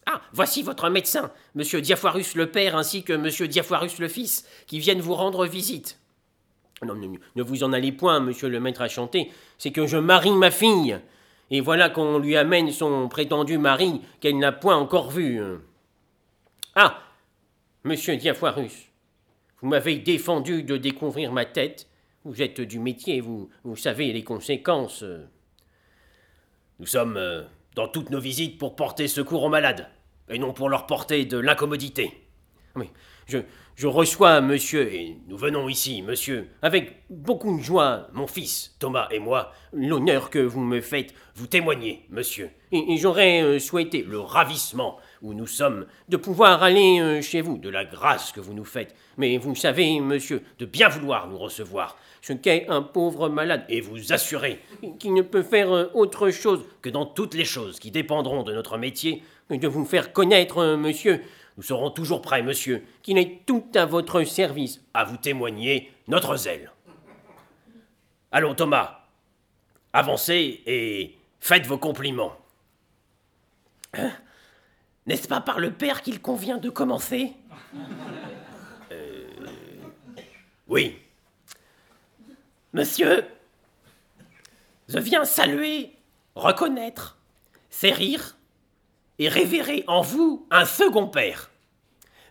[0.05, 4.79] Ah, voici votre médecin, monsieur Diafoirus le père ainsi que monsieur Diafoirus le fils, qui
[4.79, 5.99] viennent vous rendre visite.
[6.83, 9.97] Non, ne, ne vous en allez point, monsieur le maître à chanter, c'est que je
[9.97, 10.99] marie ma fille.
[11.51, 15.39] Et voilà qu'on lui amène son prétendu mari qu'elle n'a point encore vu.
[16.75, 17.03] Ah,
[17.83, 18.90] monsieur Diafoirus,
[19.61, 21.87] vous m'avez défendu de découvrir ma tête.
[22.23, 25.03] Vous êtes du métier, vous, savez les conséquences.
[26.79, 27.43] Nous sommes euh,
[27.75, 29.89] dans toutes nos visites pour porter secours aux malades,
[30.29, 32.11] et non pour leur porter de l'incommodité.
[33.75, 39.07] Je reçois, monsieur, et nous venons ici, monsieur, avec beaucoup de joie, mon fils, Thomas
[39.09, 42.51] et moi, l'honneur que vous me faites, vous témoigner, monsieur.
[42.71, 47.57] Et, j'aurais euh, souhaité le ravissement où nous sommes, de pouvoir aller euh, chez vous,
[47.57, 48.95] de la grâce que vous nous faites.
[49.17, 51.97] Mais vous savez, monsieur, de bien vouloir nous recevoir.
[52.21, 54.59] Ce qu'est un pauvre malade, et vous assurer
[54.99, 58.53] qu'il ne peut faire euh, autre chose que dans toutes les choses qui dépendront de
[58.53, 61.21] notre métier, de vous faire connaître, monsieur,
[61.57, 66.35] nous serons toujours prêts, monsieur, qu'il est tout à votre service, à vous témoigner notre
[66.37, 66.71] zèle.
[68.31, 69.01] Allons, Thomas,
[69.91, 72.33] avancez et faites vos compliments.
[73.93, 74.11] Hein?
[75.07, 77.33] N'est-ce pas par le père qu'il convient de commencer?
[78.91, 79.27] Euh,
[80.67, 80.97] Oui.
[82.73, 83.25] Monsieur,
[84.87, 85.91] je viens saluer,
[86.35, 87.17] reconnaître,
[87.69, 88.37] c'est rire
[89.19, 91.49] et révérer en vous un second père.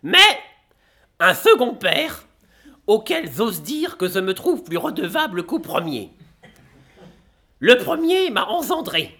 [0.01, 0.17] Mais
[1.19, 2.25] un second père
[2.87, 6.11] auquel j'ose dire que je me trouve plus redevable qu'au premier.
[7.59, 9.15] Le premier m'a engendré,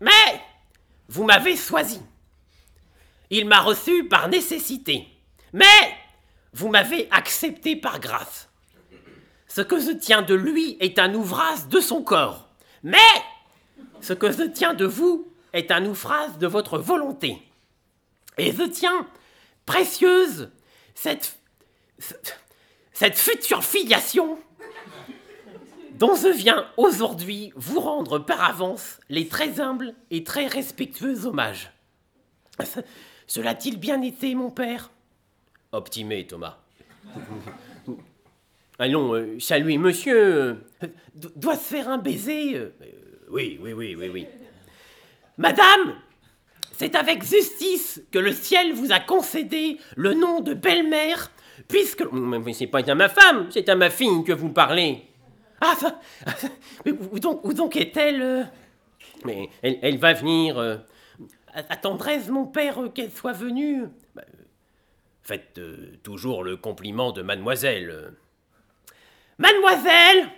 [0.00, 0.10] mais
[1.08, 2.00] vous m'avez choisi.
[3.30, 5.08] Il m'a reçu par nécessité,
[5.52, 5.64] mais
[6.52, 8.48] vous m'avez accepté par grâce.
[9.48, 12.48] Ce que je tiens de lui est un ouvrage de son corps,
[12.82, 12.98] mais
[14.00, 17.40] ce que je tiens de vous est un oufrase de votre volonté.
[18.36, 19.06] Et je tiens
[19.64, 20.50] précieuse
[20.94, 21.38] cette,
[22.92, 24.38] cette future filiation
[25.92, 31.72] dont je viens aujourd'hui vous rendre par avance les très humbles et très respectueux hommages.
[33.26, 34.90] Cela a-t-il bien été, mon père?
[35.72, 36.58] Optimé, Thomas.
[38.78, 40.58] Allons, euh, saluez monsieur.
[40.82, 40.88] Euh,
[41.36, 42.70] doit se faire un baiser euh,
[43.30, 44.26] Oui, oui, oui, oui, oui.
[45.38, 45.94] Madame,
[46.72, 51.30] c'est avec justice que le ciel vous a concédé le nom de belle-mère,
[51.68, 52.04] puisque...
[52.12, 55.02] Mais c'est pas à ma femme, c'est à ma fille que vous parlez.
[55.60, 56.00] Ah, ça...
[56.84, 58.42] Mais où donc, où donc est-elle euh?
[59.24, 60.82] Mais elle, va venir...
[61.56, 64.22] Euh, attendrez mon père, euh, qu'elle soit venue bah,
[65.22, 65.58] Faites
[66.02, 68.12] toujours le compliment de mademoiselle.
[69.38, 70.28] Mademoiselle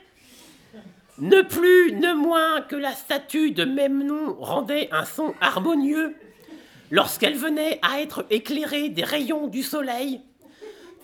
[1.18, 6.14] ne plus, ne moins que la statue de même nom rendait un son harmonieux
[6.90, 10.20] lorsqu'elle venait à être éclairée des rayons du soleil.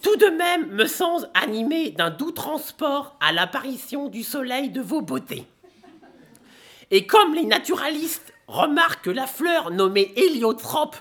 [0.02, 5.00] Tout de même me sens animé d'un doux transport à l'apparition du soleil de vos
[5.00, 5.46] beautés.
[6.90, 10.96] Et comme les naturalistes remarquent que la fleur nommée héliotrope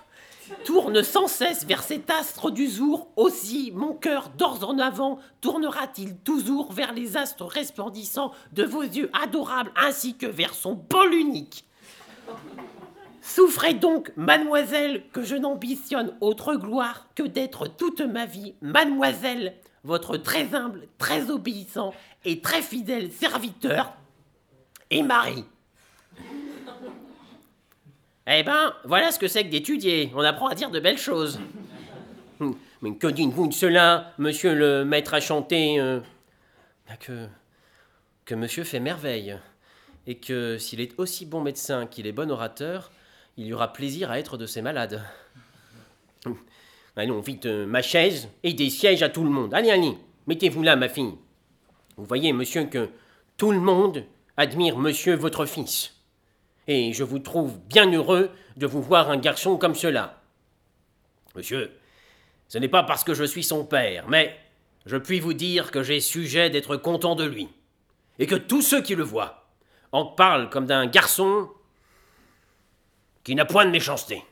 [0.66, 6.18] tourne sans cesse vers cet astre du jour, aussi mon cœur d'ores en avant tournera-t-il
[6.18, 11.66] toujours vers les astres resplendissants de vos yeux adorables ainsi que vers son pôle unique.
[13.22, 20.18] Souffrez donc, mademoiselle, que je n'ambitionne autre gloire que d'être toute ma vie, mademoiselle, votre
[20.18, 21.94] très humble, très obéissant
[22.26, 23.94] et très fidèle serviteur
[24.90, 25.46] et mari.
[28.34, 30.10] Eh ben, voilà ce que c'est que d'étudier.
[30.16, 31.40] On apprend à dire de belles choses.
[32.40, 36.00] Hum, mais que dites-vous de cela, monsieur le maître à chanter euh
[36.88, 37.28] ben que,
[38.24, 39.38] que monsieur fait merveille.
[40.08, 42.92] Et que s'il est aussi bon médecin qu'il est bon orateur,
[43.36, 45.04] il y aura plaisir à être de ses malades.
[46.26, 46.38] Hum.
[46.96, 49.54] Allons vite, euh, ma chaise et des sièges à tout le monde.
[49.54, 51.16] Allez, allez, mettez-vous là, ma fille.
[51.98, 52.90] Vous voyez, monsieur, que
[53.36, 54.06] tout le monde
[54.38, 56.01] admire monsieur votre fils
[56.68, 60.22] et je vous trouve bien heureux de vous voir un garçon comme cela.
[61.36, 61.72] Monsieur,
[62.48, 64.38] ce n'est pas parce que je suis son père, mais
[64.86, 67.48] je puis vous dire que j'ai sujet d'être content de lui,
[68.20, 69.46] et que tous ceux qui le voient
[69.92, 71.50] en parlent comme d'un garçon
[73.24, 74.24] qui n'a point de méchanceté.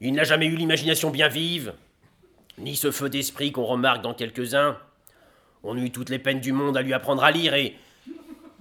[0.00, 1.74] Il n'a jamais eu l'imagination bien vive,
[2.58, 4.78] ni ce feu d'esprit qu'on remarque dans quelques-uns.
[5.62, 7.76] On eut toutes les peines du monde à lui apprendre à lire, et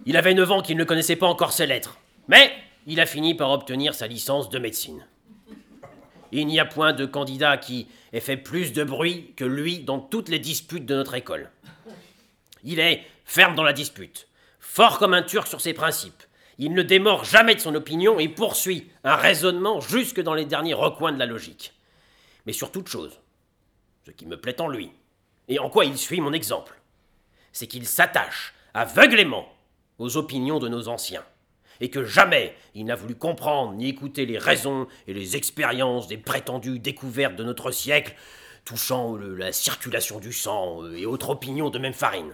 [0.07, 1.97] il avait 9 ans qu'il ne connaissait pas encore ses lettres.
[2.29, 2.53] Mais
[2.85, 5.05] il a fini par obtenir sa licence de médecine.
[6.31, 9.99] Il n'y a point de candidat qui ait fait plus de bruit que lui dans
[9.99, 11.51] toutes les disputes de notre école.
[12.63, 14.29] Il est ferme dans la dispute,
[14.61, 16.23] fort comme un turc sur ses principes.
[16.57, 20.73] Il ne démord jamais de son opinion et poursuit un raisonnement jusque dans les derniers
[20.73, 21.73] recoins de la logique.
[22.45, 23.19] Mais sur toute chose,
[24.05, 24.89] ce qui me plaît en lui,
[25.49, 26.79] et en quoi il suit mon exemple,
[27.51, 29.49] c'est qu'il s'attache aveuglément
[29.99, 31.23] aux opinions de nos anciens,
[31.79, 36.17] et que jamais il n'a voulu comprendre ni écouter les raisons et les expériences des
[36.17, 38.15] prétendues découvertes de notre siècle
[38.65, 42.33] touchant la circulation du sang euh, et autres opinions de même farine.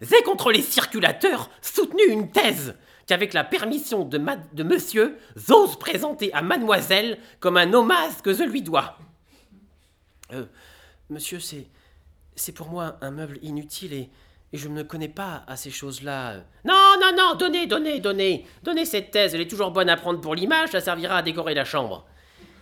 [0.00, 2.74] J'ai contre les circulateurs soutenu une thèse
[3.06, 4.18] qu'avec la permission de,
[4.52, 8.98] de monsieur, j'ose présenter à mademoiselle comme un hommage que je lui dois.
[10.32, 10.46] Euh,
[11.10, 11.66] monsieur, c'est.
[12.36, 14.10] C'est pour moi un meuble inutile et,
[14.54, 16.36] et je ne me connais pas à ces choses-là.
[16.64, 18.46] Non, non, non, donnez, donnez, donnez.
[18.62, 21.54] Donnez cette thèse, elle est toujours bonne à prendre pour l'image, ça servira à décorer
[21.54, 22.06] la chambre.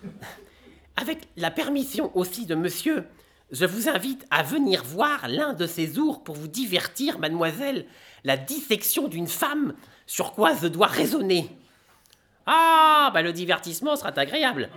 [0.96, 3.04] Avec la permission aussi de monsieur,
[3.50, 7.84] je vous invite à venir voir l'un de ces ours pour vous divertir, mademoiselle,
[8.24, 9.74] la dissection d'une femme,
[10.06, 11.50] sur quoi je dois raisonner.
[12.46, 14.70] Ah, bah le divertissement sera agréable.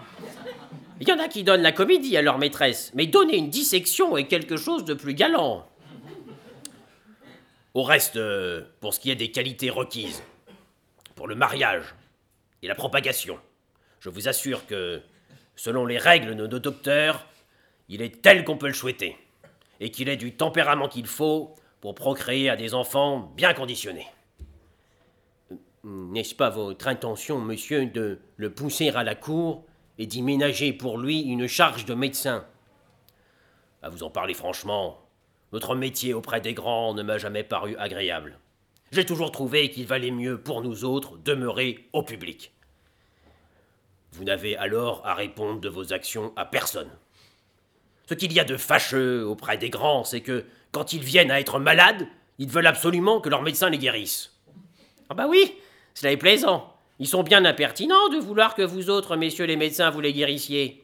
[0.99, 4.17] Il y en a qui donnent la comédie à leur maîtresse, mais donner une dissection
[4.17, 5.65] est quelque chose de plus galant.
[7.75, 10.23] Au reste, euh, pour ce qui est des qualités requises,
[11.13, 11.93] pour le mariage
[12.61, 13.37] et la propagation,
[13.99, 15.01] je vous assure que,
[15.57, 17.27] selon les règles de nos docteurs,
[17.89, 19.17] il est tel qu'on peut le souhaiter,
[19.81, 24.07] et qu'il ait du tempérament qu'il faut pour procréer à des enfants bien conditionnés.
[25.83, 29.65] N'est-ce pas votre intention, monsieur, de le pousser à la cour
[29.97, 32.45] et d'y ménager pour lui une charge de médecin?
[33.81, 35.04] À vous en parler franchement,
[35.55, 38.37] notre métier auprès des grands ne m'a jamais paru agréable.
[38.91, 42.51] J'ai toujours trouvé qu'il valait mieux pour nous autres demeurer au public.
[44.11, 46.89] Vous n'avez alors à répondre de vos actions à personne.
[48.09, 51.39] Ce qu'il y a de fâcheux auprès des grands, c'est que, quand ils viennent à
[51.39, 52.05] être malades,
[52.37, 54.33] ils veulent absolument que leur médecin les guérisse.
[55.09, 55.53] Ah bah oui,
[55.93, 56.75] cela est plaisant.
[56.99, 60.83] Ils sont bien impertinents de vouloir que vous autres, messieurs les médecins, vous les guérissiez.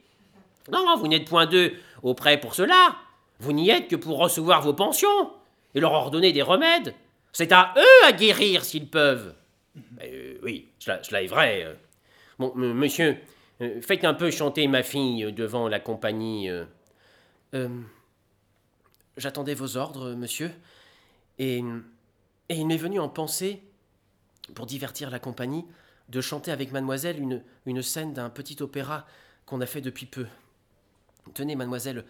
[0.72, 2.96] Non, vous n'êtes point d'eux auprès pour cela.
[3.42, 5.34] Vous n'y êtes que pour recevoir vos pensions
[5.74, 6.94] et leur ordonner des remèdes.
[7.34, 9.34] C'est à eux à guérir s'ils peuvent.
[10.04, 11.76] Euh, oui, cela, est vrai.
[12.38, 13.18] Bon, monsieur,
[13.62, 16.50] euh, faites un peu chanter ma fille devant la compagnie.
[16.50, 17.68] Euh,
[19.18, 20.52] j'attendais vos ordres, monsieur,
[21.40, 21.64] et,
[22.50, 23.64] et il m'est venu en pensée,
[24.54, 25.66] pour divertir la compagnie,
[26.10, 29.08] de chanter avec mademoiselle une, une scène d'un petit opéra
[29.48, 30.28] qu'on a fait depuis peu.
[31.34, 32.06] Tenez, mademoiselle,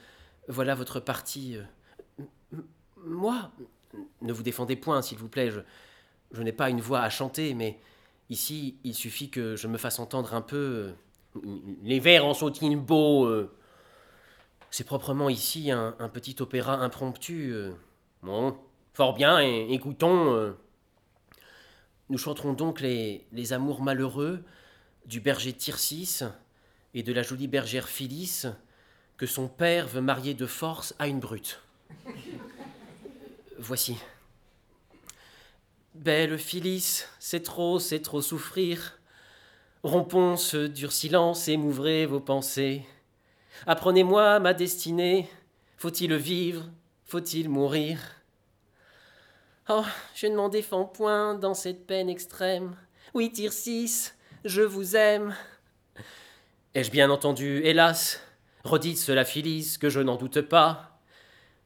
[0.48, 1.58] voilà votre partie.
[1.58, 2.58] Euh,
[2.98, 3.52] moi
[4.22, 5.52] Ne vous défendez point, s'il vous plaît.
[6.32, 7.80] Je, n'ai pas une voix à chanter, mais
[8.30, 10.96] ici, il suffit que je me fasse entendre un peu.
[11.36, 11.50] Euh,
[11.84, 13.52] les vers en sont-ils beaux euh?
[14.70, 17.54] C'est proprement ici un, petit opéra impromptu.
[18.24, 18.58] Bon,
[18.94, 20.56] fort bien, écoutons.
[22.10, 24.46] Nous chanterons donc les, les amours malheureux
[25.06, 26.22] du berger Tircis
[26.94, 28.46] et de la jolie bergère Phyllis
[29.26, 31.60] son père veut marier de force à une brute.
[33.60, 33.98] Voici.
[35.94, 39.00] Belle Phyllis, c'est trop, c'est trop souffrir.
[39.84, 42.84] Rompons ce dur silence et m'ouvrez vos pensées.
[43.68, 45.30] Apprenez-moi ma destinée.
[45.78, 46.70] Faut-il vivre?
[47.06, 48.00] Faut-il mourir?
[49.70, 49.84] Oh,
[50.16, 52.76] je ne m'en défends point dans cette peine extrême.
[53.14, 54.12] Oui, Tircis,
[54.46, 55.36] je vous aime.
[56.74, 58.22] Ai-je bien entendu, hélas,
[58.64, 61.00] Redites cela, Phyllis, que je n'en doute pas.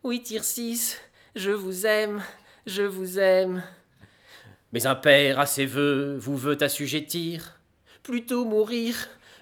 [0.04, 0.96] Oui, Tircis,
[1.36, 2.22] je vous aime,
[2.66, 3.64] je vous aime.
[4.72, 7.60] Mais un père à ses voeux vous veut assujettir.
[8.04, 8.96] Plutôt mourir,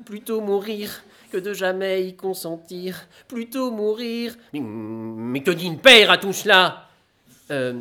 [0.05, 3.07] plutôt mourir, que de jamais y consentir.
[3.27, 4.35] Plutôt mourir.
[4.53, 6.87] Mais, que dit une père à tout cela?
[7.51, 7.73] Euh,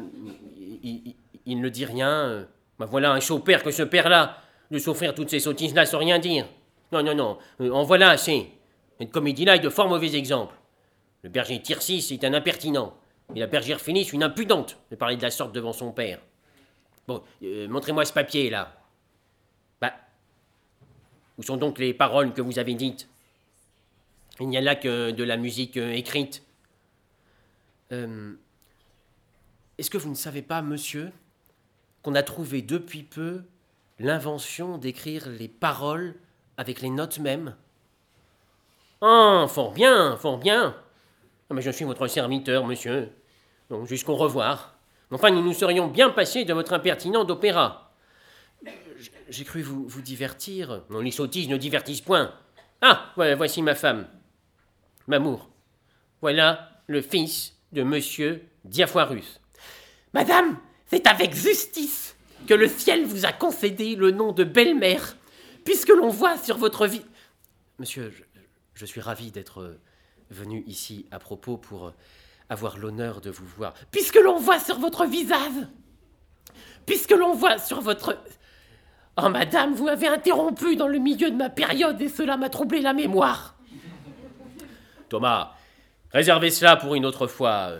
[0.82, 2.46] il, ne dit rien.
[2.78, 4.38] Ben voilà un chaud père que ce père-là,
[4.70, 6.46] de souffrir toutes ces sottises-là sans rien dire.
[6.90, 8.50] Non, non, non, euh, en voilà assez.
[9.02, 10.54] Cette comédie-là est de fort mauvais exemple.
[11.24, 12.96] Le berger Tircis est un impertinent,
[13.34, 16.20] et la bergère Phénis une impudente de parler de la sorte devant son père.
[17.08, 18.80] Bon, euh, montrez-moi ce papier-là.
[19.80, 19.92] Bah,
[21.36, 23.08] où sont donc les paroles que vous avez dites?
[24.38, 26.44] Il n'y a là que de la musique euh, écrite.
[27.90, 28.34] Euh,
[29.78, 31.10] est-ce que vous ne savez pas, monsieur,
[32.02, 33.42] qu'on a trouvé depuis peu
[33.98, 36.14] l'invention d'écrire les paroles
[36.56, 37.56] avec les notes mêmes?
[39.02, 40.76] Ah, fort bien, fort bien.
[41.50, 43.10] Ah, mais je suis votre serviteur, monsieur.
[43.68, 44.76] Donc, jusqu'au revoir.
[45.10, 47.92] Enfin, nous nous serions bien passés de votre impertinent d'opéra.
[49.28, 50.82] J'ai cru vous, divertir.
[50.88, 52.32] Non, les sottises ne divertissent point.
[52.80, 54.06] Ah, voici ma femme.
[55.08, 55.50] Mamour.
[56.20, 59.40] Voilà le fils de monsieur Diafoirus.
[60.14, 62.14] Madame, c'est avec justice
[62.46, 65.16] que le ciel vous a concédé le nom de belle-mère,
[65.64, 67.04] puisque l'on voit sur votre vie.
[67.78, 68.31] Monsieur, je
[68.85, 69.80] suis ravi d'être euh,
[70.30, 71.94] venu ici à propos pour euh,
[72.48, 73.74] avoir l'honneur de vous voir.
[73.90, 75.66] Puisque l'on voit sur votre visage
[76.87, 78.18] Puisque l'on voit sur votre...
[79.22, 82.80] Oh madame, vous m'avez interrompu dans le milieu de ma période et cela m'a troublé
[82.80, 83.56] la mémoire.
[85.08, 85.52] Thomas,
[86.11, 87.72] réservez cela pour une autre fois.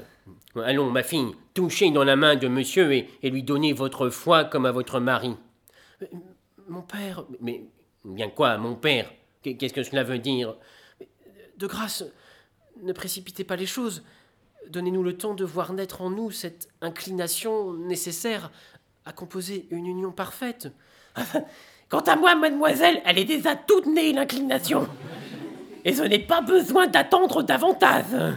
[0.55, 4.45] Allons, ma fille, touchez dans la main de monsieur et, et lui donnez votre foi
[4.45, 5.35] comme à votre mari.
[6.03, 6.07] Euh,
[6.69, 7.25] mon père.
[7.41, 7.65] Mais
[8.05, 9.11] bien quoi, mon père?
[9.43, 10.55] Qu'est-ce que cela veut dire?
[11.63, 12.05] De grâce,
[12.83, 14.03] ne précipitez pas les choses.
[14.69, 18.51] Donnez-nous le temps de voir naître en nous cette inclination nécessaire
[19.05, 20.69] à composer une union parfaite.
[21.89, 24.89] Quant à moi, mademoiselle, elle est déjà toute née, l'inclination.
[25.85, 28.35] Et je n'ai pas besoin d'attendre davantage.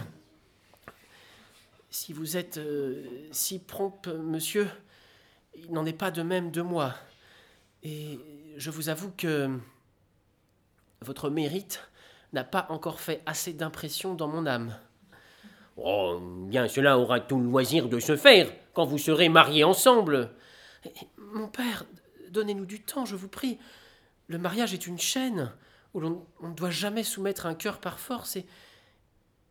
[1.90, 4.68] Si vous êtes euh, si prompt, monsieur,
[5.56, 6.94] il n'en est pas de même de moi.
[7.82, 8.20] Et
[8.56, 9.48] je vous avoue que
[11.00, 11.88] votre mérite
[12.36, 14.78] n'a pas encore fait assez d'impression dans mon âme.
[15.76, 20.30] Oh, bien, cela aura tout le loisir de se faire quand vous serez mariés ensemble.
[21.16, 21.84] Mon père,
[22.30, 23.58] donnez-nous du temps, je vous prie.
[24.28, 25.52] Le mariage est une chaîne
[25.94, 28.36] où l'on ne doit jamais soumettre un cœur par force.
[28.36, 28.46] Et,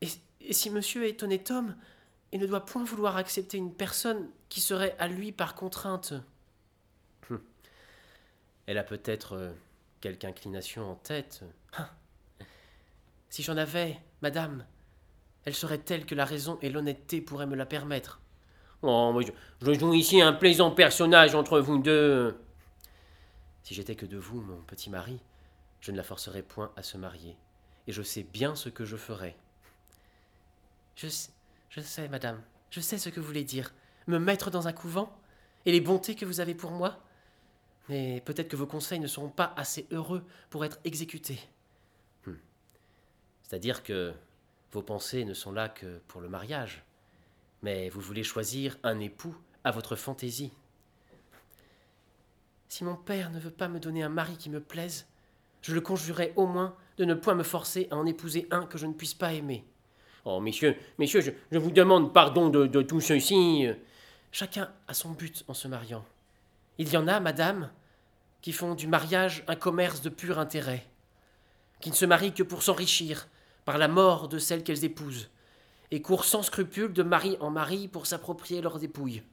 [0.02, 1.76] et, si monsieur est honnête homme,
[2.32, 6.14] il ne doit point vouloir accepter une personne qui serait à lui par contrainte.
[7.32, 7.42] Hum.
[8.68, 9.52] Elle a peut-être euh,
[10.02, 11.44] quelque inclination en tête.
[13.30, 14.66] Si j'en avais, madame,
[15.46, 18.20] elle serait telle que la raison et l'honnêteté pourraient me la permettre.
[18.82, 19.20] Oh,
[19.62, 22.38] je, joue ici un plaisant personnage entre vous deux.
[23.64, 25.20] Si j'étais que de vous, mon petit mari,
[25.82, 27.36] je ne la forcerais point à se marier,
[27.88, 29.36] et je sais bien ce que je ferais.
[30.96, 31.08] Je
[31.70, 33.74] je sais, madame, je sais ce que vous voulez dire.
[34.08, 35.12] Me mettre dans un couvent
[35.66, 37.00] Et les bontés que vous avez pour moi
[37.90, 41.40] Mais peut-être que vos conseils ne seront pas assez heureux pour être exécutés.
[43.48, 44.14] C'est-à-dire que
[44.72, 46.84] vos pensées ne sont là que pour le mariage,
[47.62, 50.52] mais vous voulez choisir un époux à votre fantaisie.
[52.70, 55.06] Si mon père ne veut pas me donner un mari qui me plaise,
[55.62, 58.80] je le conjurerai au moins de ne point me forcer à en épouser un que
[58.80, 59.64] je ne puisse pas aimer.
[60.26, 63.68] Oh, messieurs, messieurs, je, vous demande pardon de, de, tout ceci.
[64.32, 66.04] Chacun a son but en se mariant.
[66.80, 67.70] Il y en a, madame,
[68.42, 70.86] qui font du mariage un commerce de pur intérêt,
[71.80, 73.28] qui ne se marient que pour s'enrichir
[73.66, 75.30] par la mort de celle qu'elles épousent,
[75.92, 79.24] et courent sans scrupule de mari en mari pour s'approprier leurs dépouilles.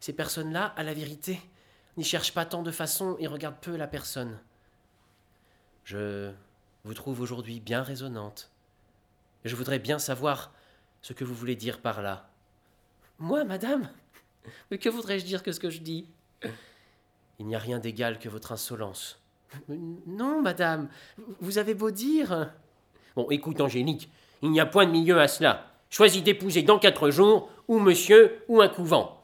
[0.00, 1.40] Ces personnes-là, à la vérité,
[1.96, 4.38] n'y cherche pas tant de façon et regarde peu la personne.
[5.84, 6.32] Je
[6.84, 8.50] vous trouve aujourd'hui bien raisonnante.
[9.44, 10.52] Je voudrais bien savoir
[11.02, 12.28] ce que vous voulez dire par là.
[13.18, 13.90] Moi, madame?
[14.70, 16.06] Mais que voudrais-je dire que ce que je dis?
[17.38, 19.20] Il n'y a rien d'égal que votre insolence.
[19.68, 20.88] Non, madame,
[21.40, 22.52] vous avez beau dire.
[23.16, 24.10] Bon, écoute, Angélique,
[24.42, 25.66] il n'y a point de milieu à cela.
[25.90, 29.22] Choisis d'épouser dans quatre jours, ou monsieur, ou un couvent.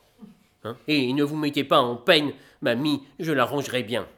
[0.64, 0.76] Hein?
[0.86, 4.08] Et ne vous mettez pas en peine Mamie, je l'arrangerai bien.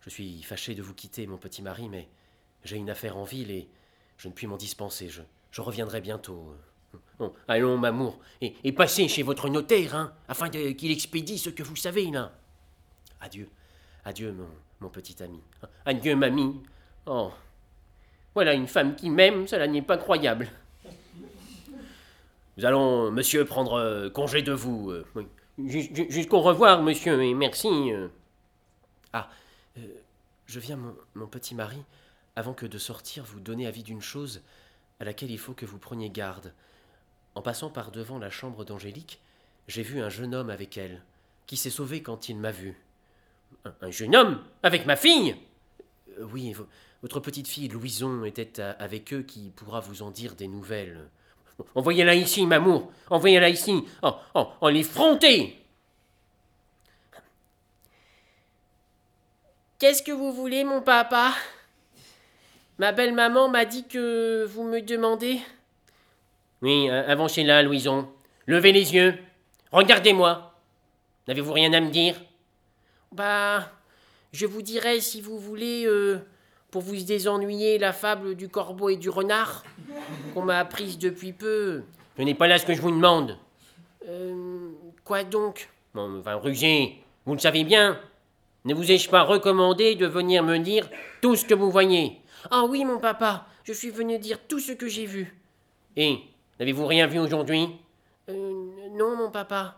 [0.00, 2.08] Je suis fâché de vous quitter, mon petit mari, mais
[2.64, 3.68] j'ai une affaire en ville et
[4.16, 5.10] je ne puis m'en dispenser.
[5.10, 6.54] Je, reviendrai bientôt.
[7.48, 12.10] allons, Mamour, et, passez chez votre notaire, hein, afin qu'il expédie ce que vous savez,
[12.10, 12.32] là.
[13.20, 13.50] Adieu,
[14.04, 14.34] adieu,
[14.80, 15.40] mon, petit ami.
[15.84, 16.62] Adieu, mamie.
[17.04, 17.30] Oh,
[18.34, 20.48] voilà une femme qui m'aime, cela n'est pas croyable.
[22.56, 24.90] Nous allons, monsieur, prendre euh, congé de vous.
[24.90, 25.04] Euh.
[25.58, 27.68] Jusqu'au revoir, monsieur, et merci.
[27.68, 28.08] Euh.
[29.12, 29.30] Ah,
[30.46, 30.78] je viens,
[31.14, 31.82] mon, petit mari,
[32.36, 34.42] avant que de sortir, vous donner avis d'une chose
[35.00, 36.52] à laquelle il faut que vous preniez garde.
[37.34, 39.20] En passant par devant la chambre d'Angélique,
[39.66, 41.02] j'ai vu un jeune homme avec elle,
[41.46, 42.76] qui s'est sauvé quand il m'a vu.
[43.80, 45.36] Un, jeune homme Avec ma fille?
[46.32, 46.54] Oui,
[47.02, 51.08] votre petite fille Louison était avec eux qui pourra vous en dire des nouvelles.
[51.74, 52.90] Envoyez-la ici, Mamour.
[53.10, 53.84] Envoyez-la ici.
[54.02, 55.56] En, en, en l'effronter.
[59.78, 61.32] Qu'est-ce que vous voulez, mon papa?
[62.78, 65.40] Ma belle-maman m'a dit que vous me demandez.
[66.62, 68.10] Oui, avancez-là, Louison.
[68.46, 69.18] Levez les yeux.
[69.72, 70.54] Regardez-moi.
[71.28, 72.20] N'avez-vous rien à me dire?
[73.12, 73.70] Bah,
[74.32, 75.84] je vous dirai si vous voulez.
[75.86, 76.18] Euh,
[76.70, 79.64] pour vous désennuyer la fable du corbeau et du renard
[80.34, 81.82] qu'on m'a apprise depuis peu.
[82.16, 83.36] Ce n'est pas là ce que je vous demande.
[84.08, 84.70] Euh,
[85.04, 85.68] quoi donc?
[85.94, 87.98] Bon, enfin, Ruger, vous le savez bien.
[88.64, 90.88] Ne vous ai-je pas recommandé de venir me dire
[91.22, 92.20] tout ce que vous voyez?
[92.50, 95.34] Ah oui, mon papa, je suis venu dire tout ce que j'ai vu.
[95.96, 96.18] Et
[96.58, 97.68] n'avez-vous rien vu aujourd'hui?
[98.28, 99.76] Euh, Non, mon papa.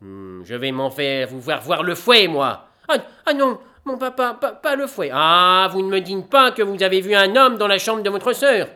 [0.00, 2.68] Hmm, je vais m'en faire vous voir voir le fouet, moi.
[2.88, 2.96] Ah,
[3.26, 5.10] ah non, mon papa, pas, le fouet.
[5.12, 8.02] Ah, vous ne me dites pas que vous avez vu un homme dans la chambre
[8.02, 8.68] de votre sœur.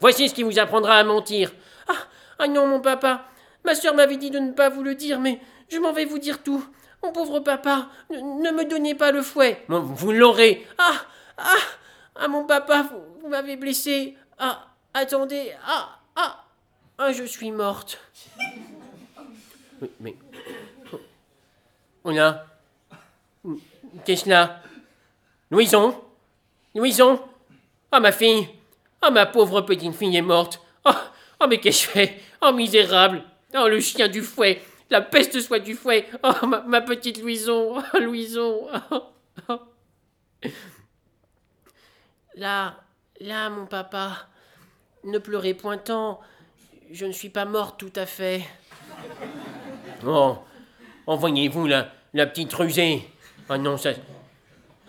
[0.00, 1.52] Voici ce qui vous apprendra à mentir.
[1.88, 1.94] Ah,
[2.38, 3.24] ah non, mon papa.
[3.64, 6.18] Ma sœur m'avait dit de ne pas vous le dire, mais je m'en vais vous
[6.18, 6.64] dire tout.
[7.02, 9.64] Mon pauvre papa, ne, me donnez pas le fouet.
[9.68, 10.66] vous l'aurez.
[10.78, 11.06] Ah,
[11.38, 11.54] ah,
[12.16, 12.86] ah, mon papa,
[13.20, 14.16] vous, m'avez blessé.
[14.38, 15.52] Ah, attendez.
[15.66, 16.44] Ah, ah,
[16.98, 17.98] ah, je suis morte.
[19.80, 20.16] Mais, mais...
[22.04, 22.47] On a
[24.04, 24.62] Qu'est-ce là
[25.50, 26.00] Louison
[26.74, 27.20] Louison
[27.90, 28.48] Ah, ma fille
[29.02, 30.60] Oh, ma pauvre petite fille est morte.
[30.84, 30.90] Oh,
[31.40, 33.22] oh mais qu'est-ce que je fais Oh, misérable.
[33.54, 34.60] Oh, le chien du fouet.
[34.90, 36.06] La peste soit du fouet.
[36.22, 37.76] Oh, ma, petite Louison.
[37.94, 38.68] Oh, Louison.
[42.34, 42.76] Là,
[43.20, 44.28] là, mon papa.
[45.04, 46.20] Ne pleurez point tant.
[46.90, 48.42] Je ne suis pas morte tout à fait.
[50.06, 50.38] Oh,
[51.06, 53.08] envoyez-vous la petite rusée.
[53.48, 53.90] Ah non, ça.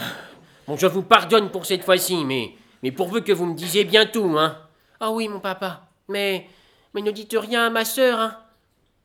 [0.66, 2.52] Bon, je vous pardonne pour cette fois-ci, mais,
[2.82, 4.58] mais pourvu que vous me disiez bien tout, hein.
[4.98, 5.88] Ah oui, mon papa.
[6.08, 6.48] Mais,
[6.92, 8.36] mais ne dites rien à ma sœur, hein.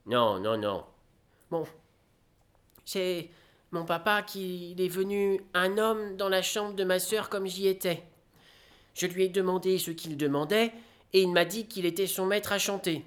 [0.07, 0.83] Non, non, non.
[1.51, 1.67] Bon,
[2.83, 3.29] c'est
[3.71, 7.67] mon papa qui est venu un homme dans la chambre de ma sœur comme j'y
[7.67, 8.03] étais.
[8.95, 10.73] Je lui ai demandé ce qu'il demandait,
[11.13, 13.05] et il m'a dit qu'il était son maître à chanter.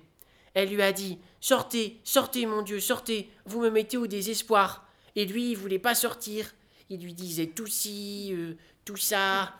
[0.54, 4.83] Elle lui a dit Sortez, sortez, mon Dieu, sortez, vous me mettez au désespoir.
[5.16, 6.52] Et lui, il voulait pas sortir.
[6.90, 8.54] Il lui disait tout ci, euh,
[8.84, 9.54] tout ça,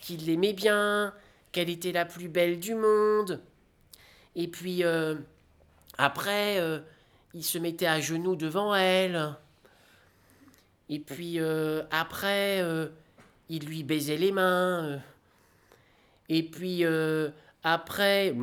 [0.00, 1.12] qu'il l'aimait bien,
[1.52, 3.40] qu'elle était la plus belle du monde.
[4.36, 5.16] Et puis, euh,
[5.98, 6.78] après, euh,
[7.34, 9.34] il se mettait à genoux devant elle.
[10.88, 11.38] Et puis,
[11.92, 12.64] après,
[13.48, 15.00] il lui baisait les mains.
[16.28, 16.82] Et puis,
[17.62, 18.34] après,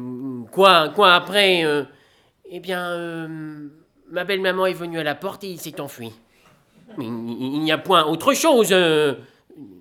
[0.54, 1.66] quoi, quoi après
[2.50, 3.28] Eh bien,
[4.10, 6.14] ma belle-maman est venue à la porte et il s'est enfui.
[7.00, 8.70] Il n'y a point autre chose.
[8.72, 9.16] Euh.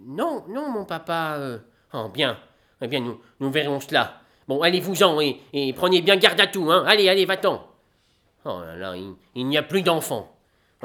[0.07, 1.37] Non, non, mon papa.
[1.39, 1.59] Euh.
[1.93, 2.39] Oh, bien.
[2.81, 4.21] Eh bien, nous, nous verrons cela.
[4.49, 6.85] Bon, allez-vous-en et, prenez bien garde à tout, hein.
[6.87, 7.67] Allez, allez, va-t'en.
[8.45, 8.95] Oh là là,
[9.35, 10.33] il, n'y a plus d'enfants.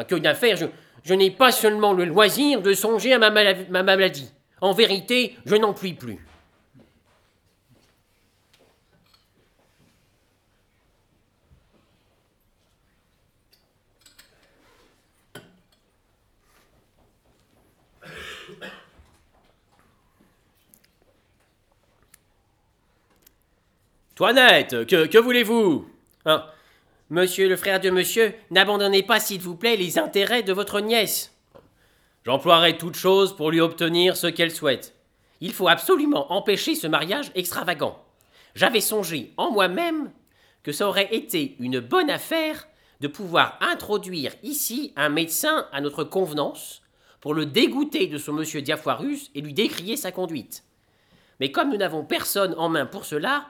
[0.07, 0.57] Que d'affaires,
[1.03, 4.31] je, n'ai pas seulement le loisir de songer à ma maladie.
[4.61, 6.25] En vérité, je n'en puis plus.
[24.21, 25.89] Toinette, que, que voulez-vous?
[26.25, 26.45] Hein?
[27.09, 31.35] Monsieur le frère de monsieur, n'abandonnez pas, s'il vous plaît, les intérêts de votre nièce.
[32.23, 34.93] J'emploierai toute chose pour lui obtenir ce qu'elle souhaite.
[35.39, 37.97] Il faut absolument empêcher ce mariage extravagant.
[38.53, 40.11] J'avais songé en moi-même
[40.61, 42.67] que ça aurait été une bonne affaire
[42.99, 46.83] de pouvoir introduire ici un médecin à notre convenance
[47.21, 50.63] pour le dégoûter de son monsieur Diafoirus et lui décrier sa conduite.
[51.39, 53.47] Mais comme nous n'avons personne en main pour cela,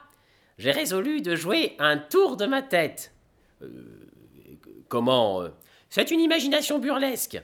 [0.58, 3.12] j'ai résolu de jouer un tour de ma tête.
[3.62, 3.68] Euh,
[4.88, 5.48] comment euh,
[5.90, 7.40] C'est une imagination burlesque.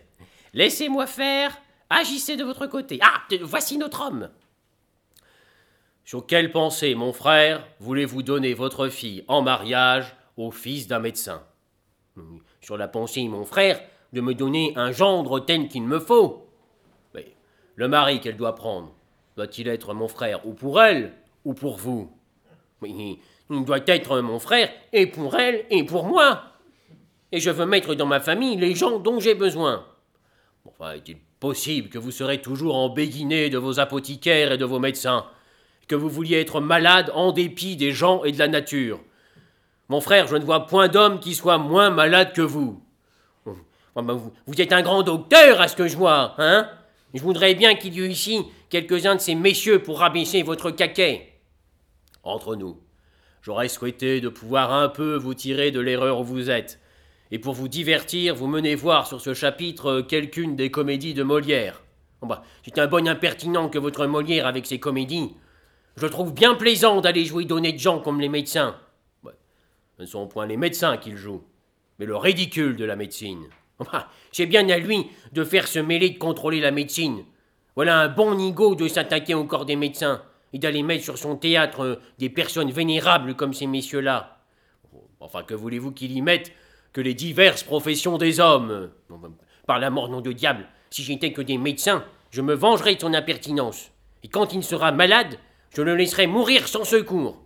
[0.54, 2.98] Laissez-moi faire, agissez de votre côté.
[3.02, 4.30] Ah, voici notre homme.
[6.04, 11.42] Sur quelle pensée, mon frère, voulez-vous donner votre fille en mariage au fils d'un médecin?
[12.60, 13.80] Sur la pensée, mon frère,
[14.12, 16.48] de me donner un gendre tel qu'il me faut.
[17.78, 18.92] Le mari qu'elle doit prendre,
[19.36, 21.12] doit-il être mon frère ou pour elle
[21.44, 22.10] ou pour vous?
[22.82, 23.18] Il
[23.64, 26.42] doit être mon frère, et pour elle, et pour moi.
[27.32, 29.84] Et je veux mettre dans ma famille les gens dont j'ai besoin.
[30.64, 34.78] Enfin, est-il possible que vous serez toujours en béguiné de vos apothicaires et de vos
[34.78, 35.26] médecins,
[35.88, 39.00] que vous vouliez être malade en dépit des gens et de la nature?
[39.88, 42.82] Mon frère, je ne vois point d'homme qui soit moins malade que vous.
[43.96, 46.70] Ben, vous, vous êtes un grand docteur, à ce que je vois, hein?
[47.14, 51.37] Je voudrais bien qu'il y ait ici quelques-uns de ces messieurs pour rabaisser votre caquet
[52.22, 52.78] entre nous.
[53.42, 56.80] J'aurais souhaité de pouvoir un peu vous tirer de l'erreur où vous êtes,
[57.30, 61.82] et pour vous divertir, vous menez voir sur ce chapitre quelqu'une des comédies de Molière.
[62.22, 65.34] bah, c'est un bon impertinent que votre Molière avec ses comédies.
[65.96, 68.76] Je trouve bien plaisant d'aller jouer d'honnêtes gens comme les médecins.
[69.24, 71.42] ce ne sont point les médecins qu'il joue,
[71.98, 73.44] mais le ridicule de la médecine.
[73.92, 77.24] Bah, c'est bien à lui de faire se mêler de contrôler la médecine.
[77.76, 80.20] Voilà un bon nigo de s'attaquer au corps des médecins
[80.52, 84.38] et d'aller mettre sur son théâtre euh, des personnes vénérables comme ces messieurs-là.
[85.20, 86.52] Enfin, que voulez-vous qu'il y mette
[86.92, 88.90] que les diverses professions des hommes?
[89.10, 89.32] Ben,
[89.66, 93.00] Par la mort, nom de diable, si j'étais que des médecins, je me vengerais de
[93.00, 93.90] son impertinence.
[94.22, 95.38] Et quand il sera malade,
[95.74, 97.38] je le laisserai mourir sans secours.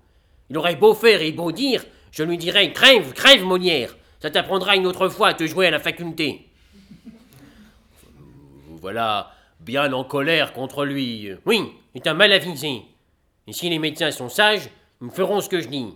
[0.50, 4.76] Il aurait beau faire et beau dire, je lui dirais Crève, crève, Molière Ça t'apprendra
[4.76, 6.48] une autre fois à te jouer à la faculté.
[8.80, 11.30] Voilà bien en colère contre lui.
[11.46, 11.62] Oui,
[11.94, 12.82] c'est un mal avisé.
[13.46, 14.70] Et si les médecins sont sages,
[15.00, 15.94] ils feront ce que je dis.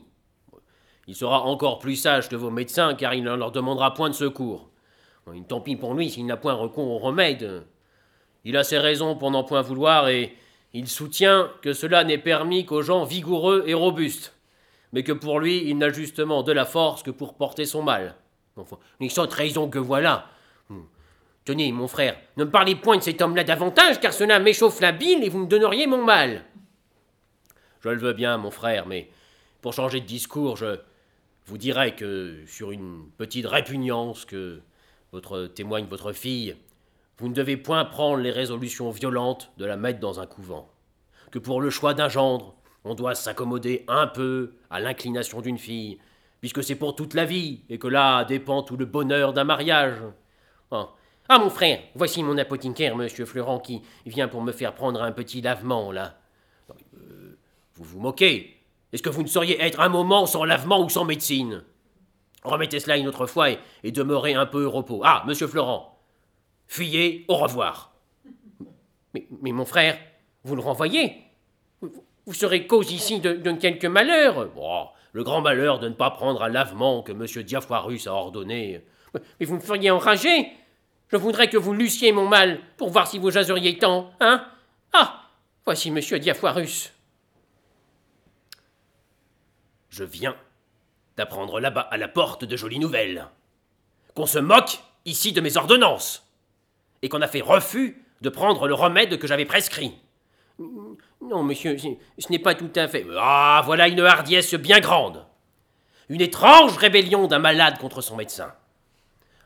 [1.07, 4.15] Il sera encore plus sage que vos médecins, car il ne leur demandera point de
[4.15, 4.71] secours.
[5.49, 7.65] tant pis pour lui s'il n'a point recours au remède.
[8.45, 10.37] Il a ses raisons pour n'en point vouloir, et
[10.73, 14.35] il soutient que cela n'est permis qu'aux gens vigoureux et robustes,
[14.93, 18.17] mais que pour lui, il n'a justement de la force que pour porter son mal.
[18.57, 20.27] Enfin, les sautes raisons que voilà.
[20.69, 20.83] Hmm.
[21.45, 24.93] Tenez, mon frère, ne me parlez point de cet homme-là davantage, car cela m'échauffe la
[24.93, 26.45] bile et vous me donneriez mon mal.
[27.87, 29.09] Je le veux bien, mon frère, mais
[29.63, 30.79] pour changer de discours, je
[31.47, 34.61] vous dirais que sur une petite répugnance que
[35.13, 36.57] votre témoigne votre fille,
[37.19, 40.69] vous ne devez point prendre les résolutions violentes de la mettre dans un couvent.
[41.31, 45.99] Que pour le choix d'un gendre, on doit s'accommoder un peu à l'inclination d'une fille,
[46.41, 49.99] puisque c'est pour toute la vie, et que là dépend tout le bonheur d'un mariage.
[50.71, 50.91] Ah.
[51.29, 55.13] ah, mon frère, voici mon apothicaire, monsieur Florent, qui vient pour me faire prendre un
[55.13, 56.19] petit lavement, là.
[57.77, 58.57] Vous vous moquez
[58.93, 61.63] Est-ce que vous ne sauriez être un moment sans lavement ou sans médecine?
[62.43, 63.59] Remettez cela une autre fois et,
[63.93, 65.03] demeurez un peu au repos.
[65.05, 65.99] Ah, monsieur Florent,
[66.69, 67.93] fuyez, au revoir.
[69.13, 69.99] Mais, mon frère,
[70.45, 71.23] vous le renvoyez
[71.81, 74.49] vous, serez cause ici de, quelque malheur.
[74.57, 77.25] Oh, le grand malheur de ne pas prendre un lavement que M.
[77.45, 78.85] Diafoirus a ordonné.
[79.39, 80.51] Mais vous me feriez enrager.
[81.09, 84.45] Je voudrais que vous lussiez mon mal pour voir si vous jaseriez tant, hein?
[84.93, 85.23] Ah
[85.65, 86.01] Voici M.
[86.01, 86.96] Diafoirus.
[89.97, 90.37] Je viens
[91.17, 93.29] d'apprendre là-bas à la porte de jolies nouvelles.
[94.15, 96.31] Qu'on se moque ici de mes ordonnances.
[97.01, 99.95] Et qu'on a fait refus de prendre le remède que j'avais prescrit.
[101.23, 103.07] Non, monsieur, ce n'est pas tout à fait.
[103.19, 105.25] Ah, voilà une hardiesse bien grande.
[106.11, 108.53] Une étrange rébellion d'un malade contre son médecin.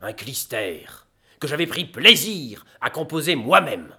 [0.02, 1.06] Un clistère
[1.38, 3.94] que j'avais pris plaisir à composer moi-même.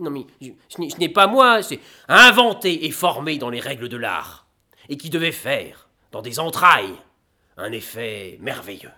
[0.00, 0.26] non, mais
[0.68, 4.45] ce n'est pas moi, c'est inventé et formé dans les règles de l'art,
[4.88, 6.94] et qui devait faire, dans des entrailles,
[7.56, 8.92] un effet merveilleux.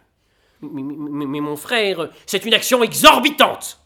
[0.61, 3.81] mais mon frère, c'est une action exorbitante,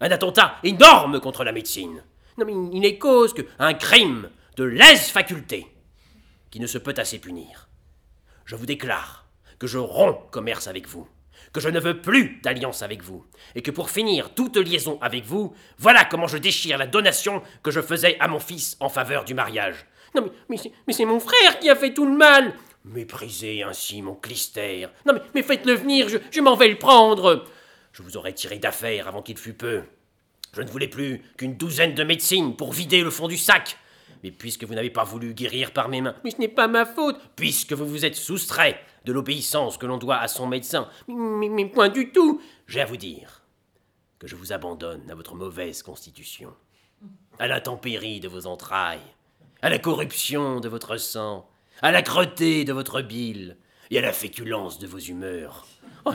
[0.00, 2.02] un attentat énorme contre la médecine,
[2.38, 5.66] non, mais il n'est cause que un crime de lèse-faculté
[6.50, 7.68] qui ne se peut assez punir.
[8.44, 9.26] Je vous déclare
[9.58, 11.08] que je romps commerce avec vous,
[11.52, 13.26] que je ne veux plus d'alliance avec vous,
[13.56, 17.72] et que pour finir toute liaison avec vous, voilà comment je déchire la donation que
[17.72, 19.86] je faisais à mon fils en faveur du mariage.
[20.14, 20.56] Non, mais,
[20.86, 22.54] mais c'est mon frère qui a fait tout le mal.
[22.84, 24.90] Méprisez ainsi mon clistère.
[25.06, 27.44] Non, mais, mais faites-le venir, je, je m'en vais le prendre.
[27.92, 29.82] Je vous aurais tiré d'affaire avant qu'il fût peu.
[30.54, 33.76] Je ne voulais plus qu'une douzaine de médecines pour vider le fond du sac.
[34.22, 36.84] Mais puisque vous n'avez pas voulu guérir par mes mains, mais ce n'est pas ma
[36.84, 41.48] faute, puisque vous vous êtes soustrait de l'obéissance que l'on doit à son médecin, mais,
[41.48, 43.42] mais point du tout, j'ai à vous dire
[44.18, 46.52] que je vous abandonne à votre mauvaise constitution,
[47.38, 48.98] à l'intempérie de vos entrailles,
[49.62, 51.48] à la corruption de votre sang,
[51.82, 53.56] à la crotté de votre bile
[53.90, 55.66] et à la féculence de vos humeurs.
[56.04, 56.12] Oh,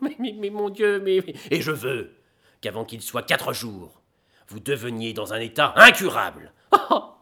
[0.00, 1.22] mais, mais, mon Dieu, mais...
[1.50, 2.14] Et je veux
[2.60, 4.00] qu'avant qu'il soit quatre jours,
[4.48, 6.52] vous deveniez dans un état incurable.
[6.90, 7.18] Oh,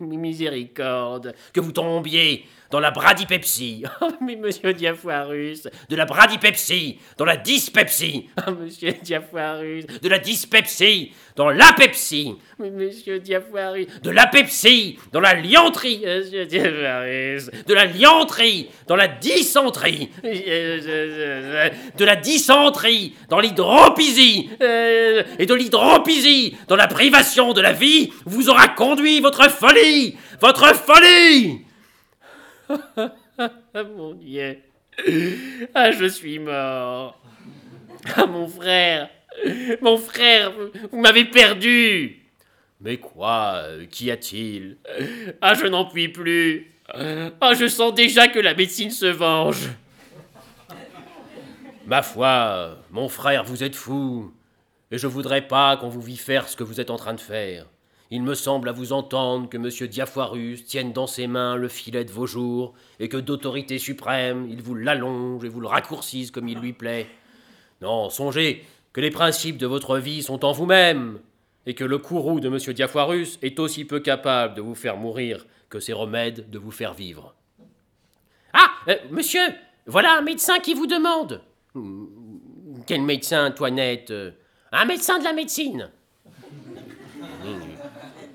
[0.00, 1.34] miséricorde.
[1.52, 3.84] Que vous tombiez dans la bradypepsie.
[4.00, 5.68] Oh, mais monsieur Diafoirus.
[5.88, 8.28] De la bradypepsie dans la dyspepsie.
[8.46, 9.86] Oh, monsieur Diafoirus.
[9.86, 12.34] De la dyspepsie dans l'apepsie.
[12.58, 13.86] Mais monsieur Diafoirus.
[14.02, 16.02] De l'apepsie dans la lianterie.
[16.04, 17.50] Monsieur Diafoirus.
[17.66, 20.10] De la lianterie dans la dysenterie.
[20.22, 24.50] De la dysenterie dans l'hydropisie.
[24.60, 30.16] Et de l'hydropisie dans la privation de la vie vous aura conduit votre folie.
[30.40, 31.60] Votre folie.
[33.96, 34.58] mon Dieu.
[35.74, 37.18] Ah, je suis mort.
[38.16, 39.08] Ah, mon frère.
[39.80, 40.52] Mon frère,
[40.90, 42.20] vous, m'avez perdu.
[42.80, 44.76] Mais quoi Qu'y a-t-il?
[45.40, 46.72] Ah, je n'en puis plus.
[46.88, 49.68] Ah, je sens déjà que la médecine se venge.
[51.86, 54.32] Ma foi, mon frère, vous êtes fou.
[54.90, 57.20] Et je voudrais pas qu'on vous vît faire ce que vous êtes en train de
[57.20, 57.66] faire.
[58.10, 59.88] Il me semble à vous entendre que M.
[59.88, 64.60] Diafoirus tienne dans ses mains le filet de vos jours, et que d'autorité suprême, il
[64.60, 67.06] vous l'allonge et vous le raccourcisse comme il lui plaît.
[67.80, 71.20] Non, songez que les principes de votre vie sont en vous-même,
[71.66, 72.58] et que le courroux de M.
[72.74, 76.92] Diafoirus est aussi peu capable de vous faire mourir que ses remèdes de vous faire
[76.92, 77.34] vivre.
[78.52, 79.42] Ah euh, Monsieur
[79.86, 81.40] Voilà un médecin qui vous demande
[82.86, 84.12] Quel médecin, Toinette
[84.72, 85.90] Un médecin de la médecine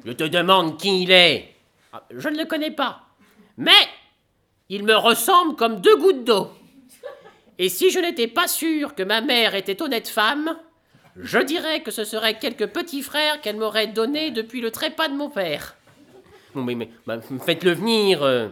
[0.07, 1.53] je te demande qui il est.
[1.91, 3.01] Ah, je ne le connais pas.
[3.57, 3.71] Mais
[4.69, 6.49] il me ressemble comme deux gouttes d'eau.
[7.59, 10.57] Et si je n'étais pas sûr que ma mère était honnête femme,
[11.15, 15.15] je dirais que ce serait quelques petits frères qu'elle m'aurait donnés depuis le trépas de
[15.15, 15.75] mon père.
[16.53, 18.21] mais, bah, faites-le venir.
[18.21, 18.49] Euh.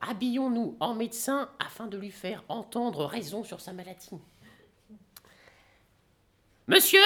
[0.00, 4.10] Habillons-nous en médecin afin de lui faire entendre raison sur sa maladie.
[6.68, 7.00] Monsieur,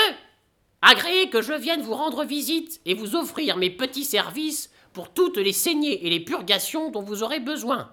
[0.82, 5.38] Agréez que je vienne vous rendre visite et vous offrir mes petits services pour toutes
[5.38, 7.90] les saignées et les purgations dont vous aurez besoin.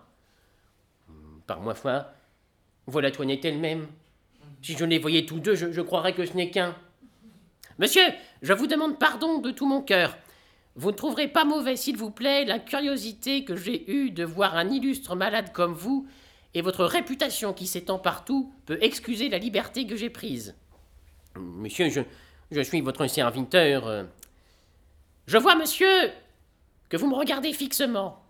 [1.47, 2.07] Par ma foi,
[2.87, 3.87] voilà Toinette elle-même.
[4.61, 6.75] Si je les voyais tous deux, je, croirais que ce n'est qu'un.
[7.79, 8.03] Monsieur,
[8.41, 10.17] je vous demande pardon de tout mon cœur.
[10.75, 14.55] Vous ne trouverez pas mauvais, s'il vous plaît, la curiosité que j'ai eue de voir
[14.55, 16.07] un illustre malade comme vous,
[16.53, 20.55] et votre réputation qui s'étend partout peut excuser la liberté que j'ai prise.
[21.35, 22.01] Monsieur, je,
[22.51, 24.05] je suis votre serviteur.
[25.25, 26.11] Je vois, monsieur,
[26.89, 28.23] que vous me regardez fixement.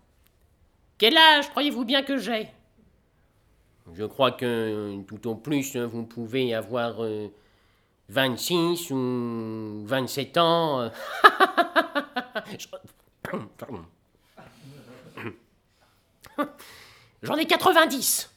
[0.96, 2.48] Quel âge croyez-vous bien que j'ai?
[3.92, 7.28] Je crois que euh, tout au plus, euh, vous pouvez avoir euh,
[8.08, 10.80] 26 ou 27 ans.
[10.80, 10.88] euh.
[17.22, 18.30] J'en ai 90.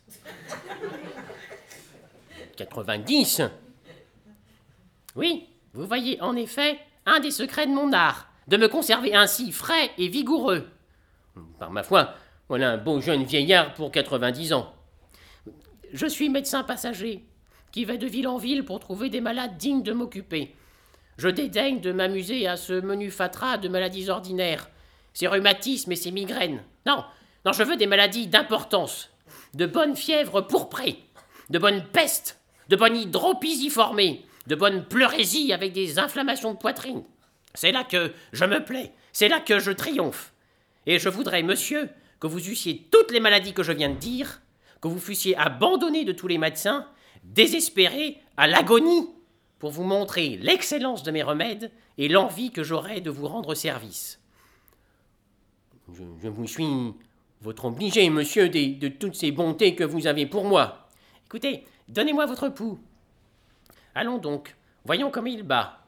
[2.58, 3.42] 90
[5.16, 9.52] Oui, vous voyez en effet un des secrets de mon art, de me conserver ainsi
[9.52, 10.68] frais et vigoureux.
[11.60, 12.14] Par ma foi,
[12.50, 14.74] voilà un beau jeune vieillard pour 90 ans.
[15.94, 17.24] Je suis médecin passager,
[17.72, 20.54] qui va de ville en ville pour trouver des malades dignes de m'occuper.
[21.18, 24.70] Je dédaigne de m'amuser à ce menu fatras de maladies ordinaires,
[25.14, 26.64] ces rhumatismes et ces migraines.
[26.86, 27.04] Non,
[27.46, 29.10] non, je veux des maladies d'importance,
[29.54, 31.00] de bonnes fièvres pourprées,
[31.50, 37.04] de bonnes pestes, de bonnes hydropisiformées, de bonnes pleurésies avec des inflammations de poitrine.
[37.54, 40.34] C'est là que je me plais, c'est là que je triomphe.
[40.86, 44.42] Et je voudrais, monsieur, que vous eussiez toutes les maladies que je viens de dire,
[44.82, 46.88] que vous fussiez abandonné de tous les médecins,
[47.24, 49.10] désespéré à l'agonie,
[49.60, 54.20] pour vous montrer l'excellence de mes remèdes et l'envie que j'aurais de vous rendre service.
[55.94, 56.68] Je, vous suis
[57.42, 60.88] votre obligé, monsieur, de, toutes ces bontés que vous avez pour moi.
[61.26, 62.80] Écoutez, donnez-moi votre pouls.
[63.96, 64.56] Allons donc,
[64.86, 65.80] voyons comme il bat.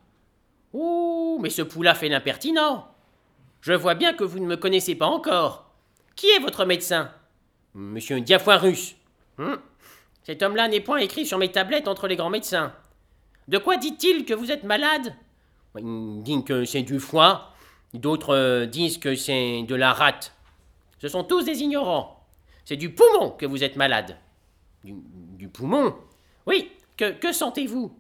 [0.74, 2.88] Ouh, mais ce pouls-là fait l'impertinent.
[3.62, 5.70] Je vois bien que vous ne me connaissez pas encore.
[6.16, 7.12] Qui est votre médecin?
[7.76, 8.96] Monsieur Diafoirus.
[9.38, 9.58] Hum,
[10.24, 12.74] Cet homme-là n'est point écrit sur mes tablettes entre les grands médecins.
[13.48, 15.14] De quoi dit-il que vous êtes malade?
[15.78, 17.54] Il dit que c'est du foie,
[17.94, 20.34] d'autres euh, disent que c'est de la rate.
[21.00, 22.26] Ce sont tous des ignorants.
[22.66, 24.18] C'est du poumon que vous êtes malade.
[24.84, 25.96] Du, poumon?
[26.46, 27.92] Oui, que, sentez-vous?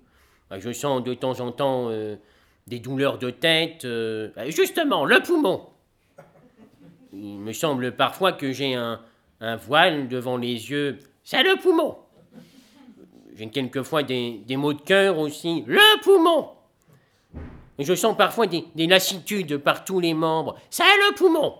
[0.49, 2.15] Bah, Je sens de temps en temps euh,
[2.67, 3.85] des douleurs de tête.
[3.85, 5.67] euh, Euh, Justement, le poumon.
[7.13, 8.99] il me semble parfois que j'ai un,
[9.41, 10.99] un voile devant les yeux.
[11.23, 11.97] C'est le poumon.
[13.35, 15.63] J'ai quelquefois des, des maux de cœur aussi.
[15.65, 16.49] Le poumon.
[17.79, 20.57] Je sens parfois des, des lassitudes par tous les membres.
[20.69, 21.55] C'est le poumon.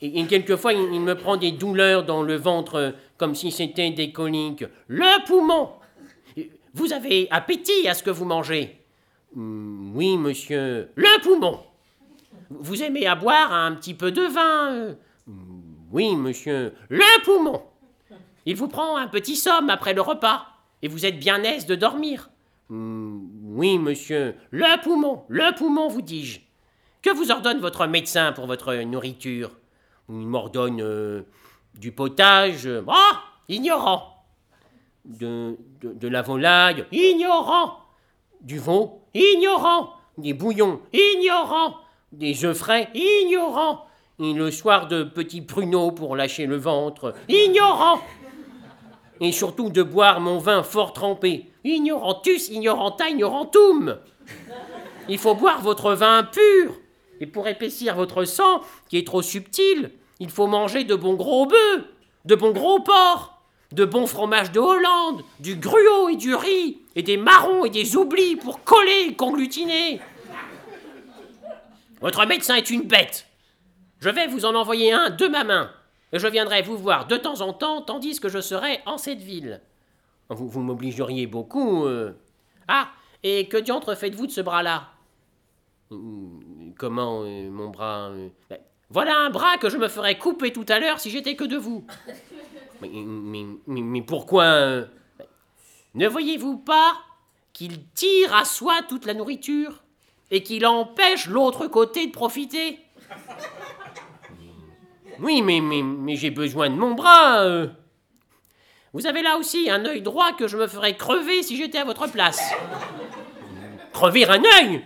[0.00, 4.12] Et, quelquefois, il, me prend des douleurs dans le ventre euh, comme si c'était des
[4.12, 4.64] coliques.
[4.86, 5.70] Le poumon.
[6.74, 8.80] Vous avez appétit à ce que vous mangez?
[9.36, 10.90] Hum, oui, monsieur.
[10.94, 11.60] Le poumon.
[12.50, 14.94] Vous aimez à boire un petit peu de vin.
[15.90, 16.74] Oui, monsieur.
[16.88, 17.62] Le poumon.
[18.46, 20.46] Il vous prend un petit somme après le repas.
[20.82, 22.30] Et vous êtes bien aise de dormir.
[22.70, 24.34] Hum, oui, monsieur.
[24.50, 25.24] Le poumon.
[25.28, 26.40] Le poumon, vous dis-je.
[27.02, 29.50] Que vous ordonne votre médecin pour votre nourriture?
[30.08, 31.22] Il m'ordonne euh,
[31.74, 33.16] du potage, euh, Oh
[33.48, 34.24] Ignorant.
[35.04, 37.78] de, de, de la volaille, Ignorant.
[38.40, 39.92] du veau, Ignorant.
[40.18, 41.76] des bouillons, Ignorant.
[42.12, 43.86] des œufs frais, Ignorant.
[44.20, 48.00] Et le soir de petits pruneaux pour lâcher le ventre, Ignorant.
[49.20, 51.50] et surtout de boire mon vin fort trempé.
[51.64, 53.98] Ignorantus, ignoranta, ignorantum.
[55.08, 56.74] Il faut boire votre vin pur.
[57.20, 59.90] Et pour épaissir votre sang, qui est trop subtil,
[60.20, 61.84] il faut manger de bons gros bœufs,
[62.24, 63.34] de bons gros porcs,
[63.72, 67.96] de bons fromages de Hollande, du gruau et du riz, et des marrons et des
[67.96, 70.00] oublis pour coller et conglutiner.
[72.00, 73.27] Votre médecin est une bête.
[74.00, 75.70] Je vais vous en envoyer un de ma main,
[76.12, 79.20] et je viendrai vous voir de temps en temps, tandis que je serai en cette
[79.20, 79.60] ville.
[80.28, 81.84] Vous, vous m'obligeriez beaucoup.
[81.86, 82.12] euh,
[82.68, 82.88] Ah,
[83.22, 84.88] et que diantre faites-vous de ce bras-là?
[86.76, 88.08] Comment euh, mon bras.
[88.10, 88.58] euh, Ben,
[88.90, 91.56] Voilà un bras que je me ferais couper tout à l'heure si j'étais que de
[91.56, 91.84] vous.
[92.82, 94.84] mais, mais, mais- mais pourquoi.
[95.94, 96.92] Ne voyez-vous pas
[97.54, 99.82] qu'il tire à soi toute la nourriture
[100.30, 102.78] et qu'il empêche l'autre côté de profiter?
[105.20, 107.40] Oui, mais, j'ai besoin de mon bras.
[107.42, 107.66] euh.
[108.92, 111.84] Vous avez là aussi un œil droit que je me ferais crever si j'étais à
[111.84, 112.40] votre place.
[113.92, 114.82] Crever un œil?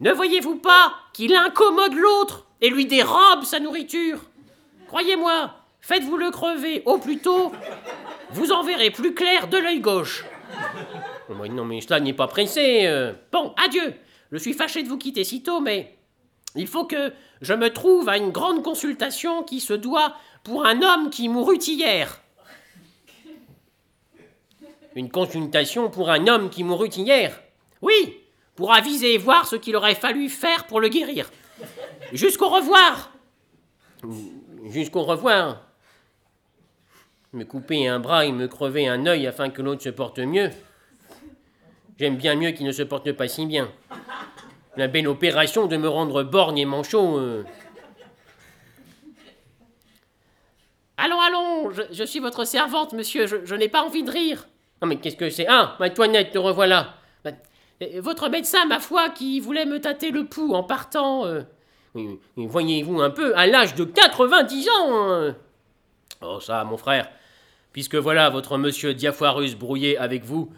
[0.00, 4.18] Ne voyez-vous pas qu'il incommode l'autre et lui dérobe sa nourriture?
[4.88, 7.52] Croyez-moi, faites-vous le crever au plus tôt,
[8.30, 10.24] vous en verrez plus clair de l'œil gauche.
[11.30, 12.86] Oh, Non, mais cela n'est pas pressé.
[12.86, 13.12] euh.
[13.32, 13.94] Bon, adieu.
[14.32, 15.96] Je suis fâché de vous quitter si tôt, mais
[16.54, 17.12] il faut que
[17.44, 21.58] je me trouve à une grande consultation qui se doit pour un homme qui mourut
[21.58, 22.20] hier.
[24.94, 27.38] Une consultation pour un homme qui mourut hier.
[27.82, 28.18] Oui,
[28.56, 31.30] pour aviser et voir ce qu'il aurait fallu faire pour le guérir.
[32.12, 33.12] Jusqu'au revoir
[34.70, 35.62] Jusqu'au revoir.
[37.32, 40.50] Me couper un bras et me crever un œil afin que l'autre se porte mieux.
[41.98, 43.70] J'aime bien mieux qu'il ne se porte pas si bien.
[44.76, 47.18] La belle opération de me rendre borgne et manchot.
[47.18, 47.44] euh,
[50.96, 54.46] Allons, allons, je, suis votre servante, monsieur, je, n'ai pas envie de rire.
[54.80, 55.46] Non mais qu'est-ce que c'est?
[55.48, 56.94] Ah, ma Toinette, te revoilà.
[57.26, 61.26] Euh, Votre médecin, ma foi, qui voulait me tâter le pouls en partant.
[61.26, 61.42] euh,
[62.36, 65.34] Voyez-vous un peu, à l'âge de 90 ans.
[66.22, 67.08] Oh ça, mon frère,
[67.72, 70.50] puisque voilà votre monsieur Diafoirus brouillé avec vous,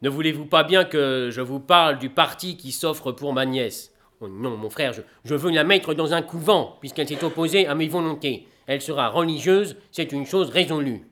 [0.00, 3.92] ne voulez-vous pas bien que je vous parle du parti qui s'offre pour ma nièce?
[4.20, 7.74] Oh Non, mon frère, je, veux la mettre dans un couvent, puisqu'elle s'est opposée à
[7.74, 8.46] mes volontés.
[8.66, 11.08] Elle sera religieuse, c'est une chose résolue.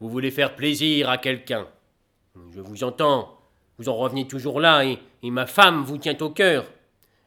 [0.00, 1.66] Vous voulez faire plaisir à quelqu'un?
[2.50, 3.38] Je vous entends.
[3.78, 6.66] Vous en revenez toujours là, et ma femme vous tient au cœur.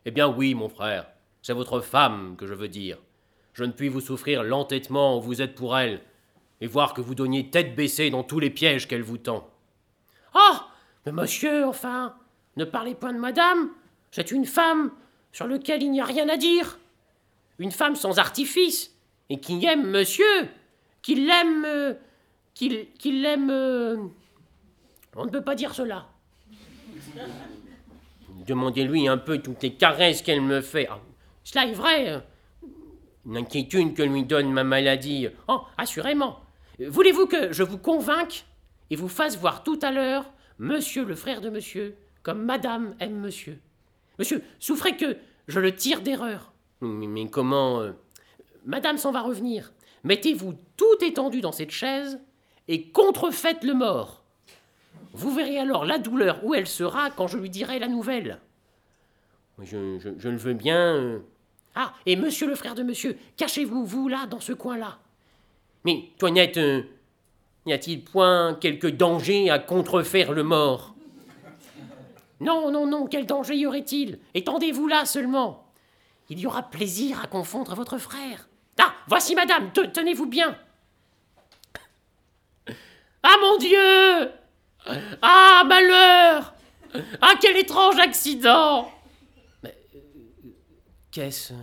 [0.06, 1.08] Eh bien oui, mon frère,
[1.42, 3.00] c'est votre femme que je veux dire.
[3.54, 6.02] Je ne puis vous souffrir l'entêtement où vous êtes pour elle,
[6.62, 9.50] et voir que vous donniez tête baissée dans tous les pièges qu'elle vous tend.
[10.36, 10.56] Oh
[11.06, 12.16] Mais monsieur, enfin
[12.58, 13.70] Ne parlez point de madame
[14.12, 14.92] C'est une femme
[15.32, 16.78] sur laquelle il n'y a rien à dire.
[17.60, 18.96] Une femme sans artifice,
[19.30, 20.50] et qui aime monsieur,
[21.02, 21.66] qui l'aime.
[21.66, 21.94] euh,
[22.54, 23.50] qu'il l'aime.
[23.50, 23.98] euh,
[25.16, 26.08] On ne peut pas dire cela.
[28.48, 30.88] Demandez-lui un peu toutes les caresses qu'elle me fait.
[30.90, 31.00] Ah,
[31.44, 32.10] Cela est vrai.
[32.10, 32.20] euh.
[33.26, 35.28] Une inquiétude que lui donne ma maladie.
[35.48, 36.40] Oh, assurément.
[36.82, 38.46] Euh, Voulez-vous que je vous convainque
[38.94, 43.20] et vous fasse voir tout à l'heure monsieur le frère de monsieur, comme madame aime
[43.20, 43.58] monsieur
[44.20, 45.18] Monsieur, souffrez que
[45.48, 46.54] je le tire d'erreur.
[46.82, 47.94] Mais, comment euh,
[48.68, 49.74] Madame s'en va revenir.
[50.04, 52.20] Mettez-vous tout étendu dans cette chaise
[52.68, 54.24] et contrefaites le mort.
[55.14, 58.40] Vous verrez alors la douleur où elle sera quand je lui dirai la nouvelle.
[59.64, 60.96] je le veux bien.
[60.98, 61.20] euh.
[61.74, 65.00] Ah, et monsieur le frère de monsieur, cachez-vous, vous, là, dans ce coin-là.
[65.84, 66.84] Mais, Toinette, euh,
[67.66, 70.94] n'y a-t-il point quelque danger à contrefaire le mort?
[72.40, 74.20] Non, non, non, quel danger y aurait-il?
[74.34, 75.72] Étendez-vous là seulement.
[76.30, 78.48] Il y aura plaisir à confondre votre frère.
[78.80, 80.58] Ah, voici madame, te- tenez-vous bien.
[83.22, 84.30] Ah mon Dieu!
[85.22, 86.54] Ah, malheur!
[87.22, 88.92] Ah, quel étrange accident!
[91.12, 91.54] Qu'est-ce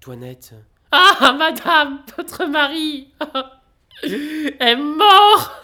[0.00, 0.54] Toinette?
[0.90, 3.12] Ah, madame, votre mari
[4.60, 5.60] est mort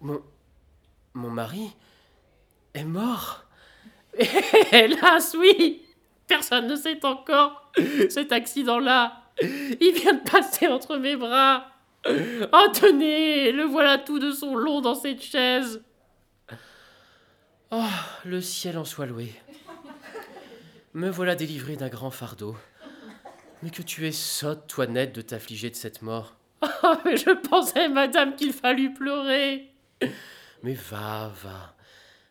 [0.00, 0.22] Mon.
[1.14, 1.70] Mon mari
[2.74, 3.44] est mort
[4.72, 5.82] Hélas, oui
[6.26, 7.72] Personne ne sait encore
[8.08, 9.20] cet accident-là.
[9.42, 11.66] Il vient de passer entre mes bras.
[12.06, 15.82] Oh, tenez, le voilà tout de son long dans cette chaise.
[17.72, 17.82] Oh,
[18.24, 19.32] le ciel en soit loué.
[20.94, 22.56] Me voilà délivré d'un grand fardeau.
[23.62, 26.36] Mais que tu es sotte, Toinette, de t'affliger de cette mort.
[26.82, 29.72] Oh, mais je pensais, madame, qu'il fallut pleurer.
[30.62, 31.74] Mais va, va.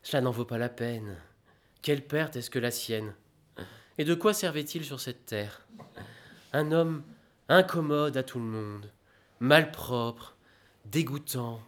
[0.03, 1.17] Cela n'en vaut pas la peine.
[1.82, 3.13] Quelle perte est-ce que la sienne?
[3.97, 5.67] Et de quoi servait-il sur cette terre?
[6.53, 7.03] Un homme
[7.47, 8.91] incommode à tout le monde,
[9.39, 10.36] malpropre,
[10.86, 11.61] dégoûtant,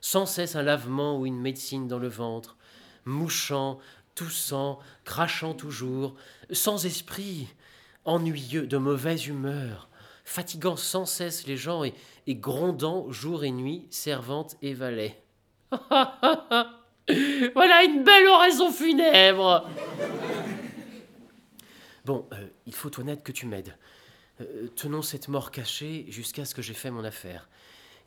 [0.00, 2.56] sans cesse un lavement ou une médecine dans le ventre,
[3.04, 3.78] mouchant,
[4.14, 6.14] toussant, crachant toujours,
[6.50, 7.48] sans esprit,
[8.04, 9.88] ennuyeux, de mauvaise humeur,
[10.24, 11.94] fatiguant sans cesse les gens et,
[12.28, 15.20] grondant jour et nuit servante et valet.
[17.54, 19.68] Voilà une belle oraison funèbre.
[22.06, 23.76] Bon, euh, il faut, Toinette, que tu m'aides.
[24.40, 27.48] Euh, tenons cette mort cachée jusqu'à ce que j'ai fait mon affaire.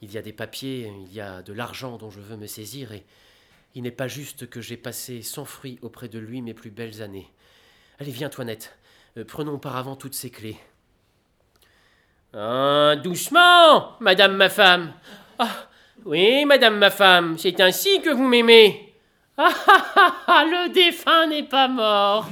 [0.01, 2.91] Il y a des papiers, il y a de l'argent dont je veux me saisir,
[2.91, 3.05] et
[3.75, 7.01] il n'est pas juste que j'ai passé sans fruit auprès de lui mes plus belles
[7.01, 7.31] années.
[7.99, 8.77] Allez, viens, Toinette.
[9.17, 10.57] Euh, prenons auparavant toutes ces clés.
[12.33, 14.91] Ah, doucement, madame ma femme.
[15.39, 15.67] Ah,
[16.05, 18.93] oui, madame ma femme, c'est ainsi que vous m'aimez.
[19.37, 22.27] Ah, ah, ah, ah, le défunt n'est pas mort.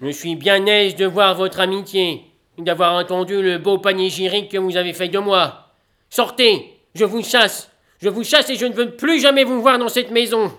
[0.00, 2.24] Je suis bien aise de voir votre amitié,
[2.58, 5.72] d'avoir entendu le beau panégyrique que vous avez fait de moi.
[6.08, 9.78] Sortez, je vous chasse, je vous chasse et je ne veux plus jamais vous voir
[9.78, 10.52] dans cette maison.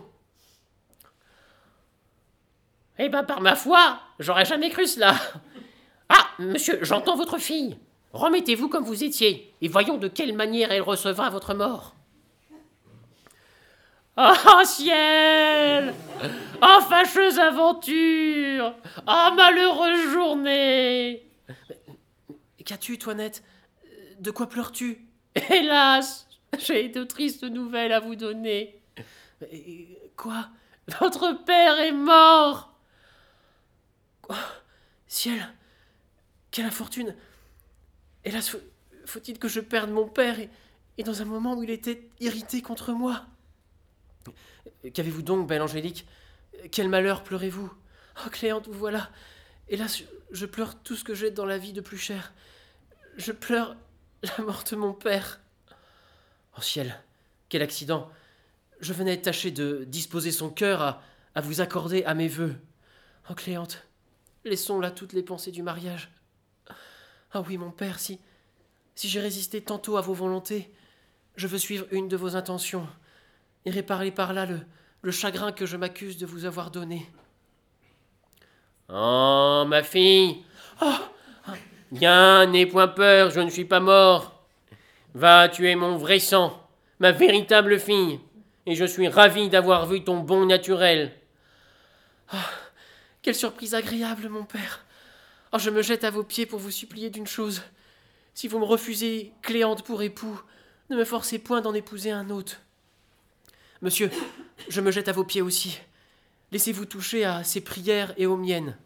[3.00, 5.16] Eh ben, par ma foi, j'aurais jamais cru cela.
[6.10, 7.78] Ah, monsieur, j'entends votre fille.
[8.14, 11.96] Remettez-vous comme vous étiez, et voyons de quelle manière elle recevra votre mort.
[14.18, 15.94] Ah, ciel!
[16.62, 18.74] Ah, fâcheuse aventure!
[19.06, 21.28] Ah, malheureuse journée!
[22.66, 23.44] Qu'as-tu, Toinette?
[24.20, 25.06] De quoi pleures-tu?
[25.50, 26.28] Hélas,
[26.58, 28.80] j'ai de tristes nouvelles à vous donner.
[30.16, 30.48] Quoi?
[31.02, 32.74] Votre père est mort!
[34.30, 34.34] Oh,
[35.08, 35.54] Ciel
[36.56, 37.14] Quelle infortune
[38.24, 38.56] Hélas,
[39.06, 40.38] faut-il que je perde mon père
[40.98, 43.26] et, dans un moment où il était irrité contre moi?
[44.94, 46.08] Qu'avez-vous donc, belle Angélique?
[46.72, 47.70] Quel malheur pleurez-vous?
[48.26, 49.12] Oh, Cléante, vous voilà
[49.68, 52.34] Hélas, je pleure tout ce que j'ai dans la vie de plus cher.
[53.18, 53.76] Je pleure
[54.24, 55.42] la mort de mon père.
[56.58, 57.04] Oh ciel,
[57.50, 58.10] quel accident
[58.80, 61.04] Je venais tâcher de disposer son cœur à,
[61.36, 62.56] à vous accorder à mes voeux.
[63.30, 63.86] Oh Cléante,
[64.46, 66.15] laissons là toutes les pensées du mariage.
[67.38, 68.18] Ah oui, mon père, si,
[68.96, 70.72] si j'ai résisté tantôt à vos volontés,
[71.36, 72.88] je veux suivre une de vos intentions
[73.66, 74.62] et réparer par là le,
[75.02, 77.06] le chagrin que je m'accuse de vous avoir donné.
[78.88, 80.46] Oh, ma fille
[80.82, 80.94] Oh
[81.92, 84.46] Viens, n'aie point peur, je ne suis pas mort.
[85.14, 86.66] Va, tu es mon vrai sang,
[87.00, 88.22] ma véritable fille,
[88.66, 91.12] et je suis ravi d'avoir vu ton bon naturel.
[92.34, 92.38] Oh,
[93.22, 94.85] quelle surprise agréable, mon père.
[95.56, 97.62] Oh, je me jette à vos pieds pour vous supplier d'une chose.
[98.34, 100.42] Si vous me refusez Cléante pour époux,
[100.90, 102.60] ne me forcez point d'en épouser un autre.
[103.82, 104.12] Monsieur,
[104.68, 105.80] je me jette à vos pieds aussi.
[106.52, 108.78] Laissez-vous toucher à ses prières et aux miennes.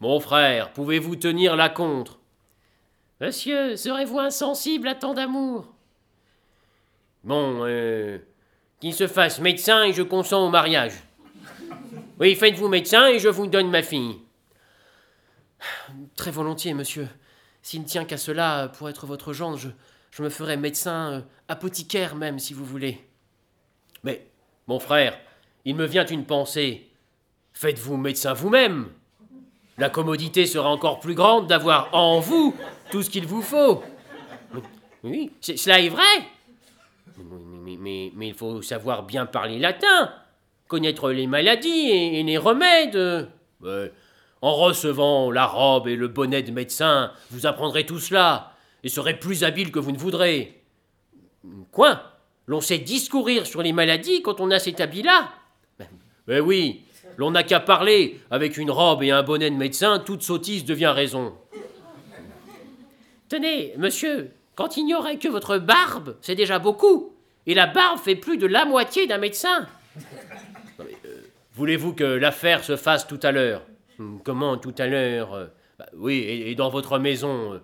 [0.00, 2.20] Mon frère, pouvez-vous tenir la contre?
[3.20, 5.74] Monsieur, serez-vous insensible à tant d'amour?
[7.22, 8.16] Bon, euh,
[8.80, 10.94] qu'il se fasse médecin et je consens au mariage.
[12.18, 14.20] Oui, faites-vous médecin et je vous donne ma fille.
[16.16, 17.08] Très volontiers, monsieur.
[17.62, 19.68] S'il ne tient qu'à cela, pour être votre gendre, je,
[20.10, 23.04] je me ferai médecin, euh, apothicaire même, si vous voulez.
[24.02, 24.26] Mais,
[24.66, 25.18] mon frère,
[25.64, 26.88] il me vient une pensée.
[27.52, 28.88] Faites-vous médecin vous-même.
[29.78, 32.54] La commodité sera encore plus grande d'avoir en vous
[32.90, 33.82] tout ce qu'il vous faut.
[35.02, 36.02] Oui, cela est vrai.
[37.18, 40.12] Mais, mais, il faut savoir bien parler latin,
[40.66, 43.28] connaître les maladies et, les remèdes.
[44.42, 48.52] En recevant la robe et le bonnet de médecin, vous apprendrez tout cela
[48.84, 50.62] et serez plus habile que vous ne voudrez.
[51.72, 52.02] Quoi?
[52.46, 55.30] L'on sait discourir sur les maladies quand on a cet habit-là?
[56.28, 56.82] Mais oui,
[57.16, 58.20] l'on n'a qu'à parler.
[58.30, 61.34] Avec une robe et un bonnet de médecin, toute sottise devient raison.
[63.28, 67.14] Tenez, monsieur, quand il n'y aurait que votre barbe, c'est déjà beaucoup.
[67.46, 69.66] Et la barbe fait plus de la moitié d'un médecin.
[70.80, 70.84] Euh,
[71.54, 73.62] voulez-vous que l'affaire se fasse tout à l'heure?
[74.24, 75.46] Comment tout à l'heure euh,
[75.78, 77.58] bah Oui, et, dans votre maison euh,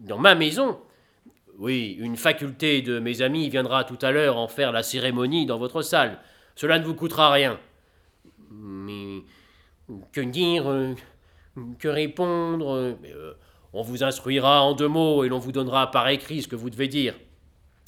[0.00, 0.80] Dans ma maison
[1.58, 5.58] Oui, une faculté de mes amis viendra tout à l'heure en faire la cérémonie dans
[5.58, 6.18] votre salle.
[6.54, 7.58] Cela ne vous coûtera rien.
[8.50, 9.22] Mais
[10.12, 10.64] que dire
[11.78, 12.96] Que répondre
[13.72, 16.70] on vous instruira en deux mots et l'on vous donnera par écrit ce que vous
[16.70, 17.14] devez dire.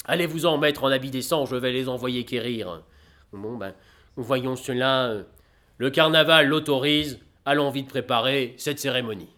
[0.05, 2.83] Allez-vous en mettre en habit décent, je vais les envoyer quérir.
[3.33, 3.73] Bon, ben,
[4.15, 5.13] voyons cela.
[5.77, 9.29] Le carnaval l'autorise, allons vite préparer cette cérémonie.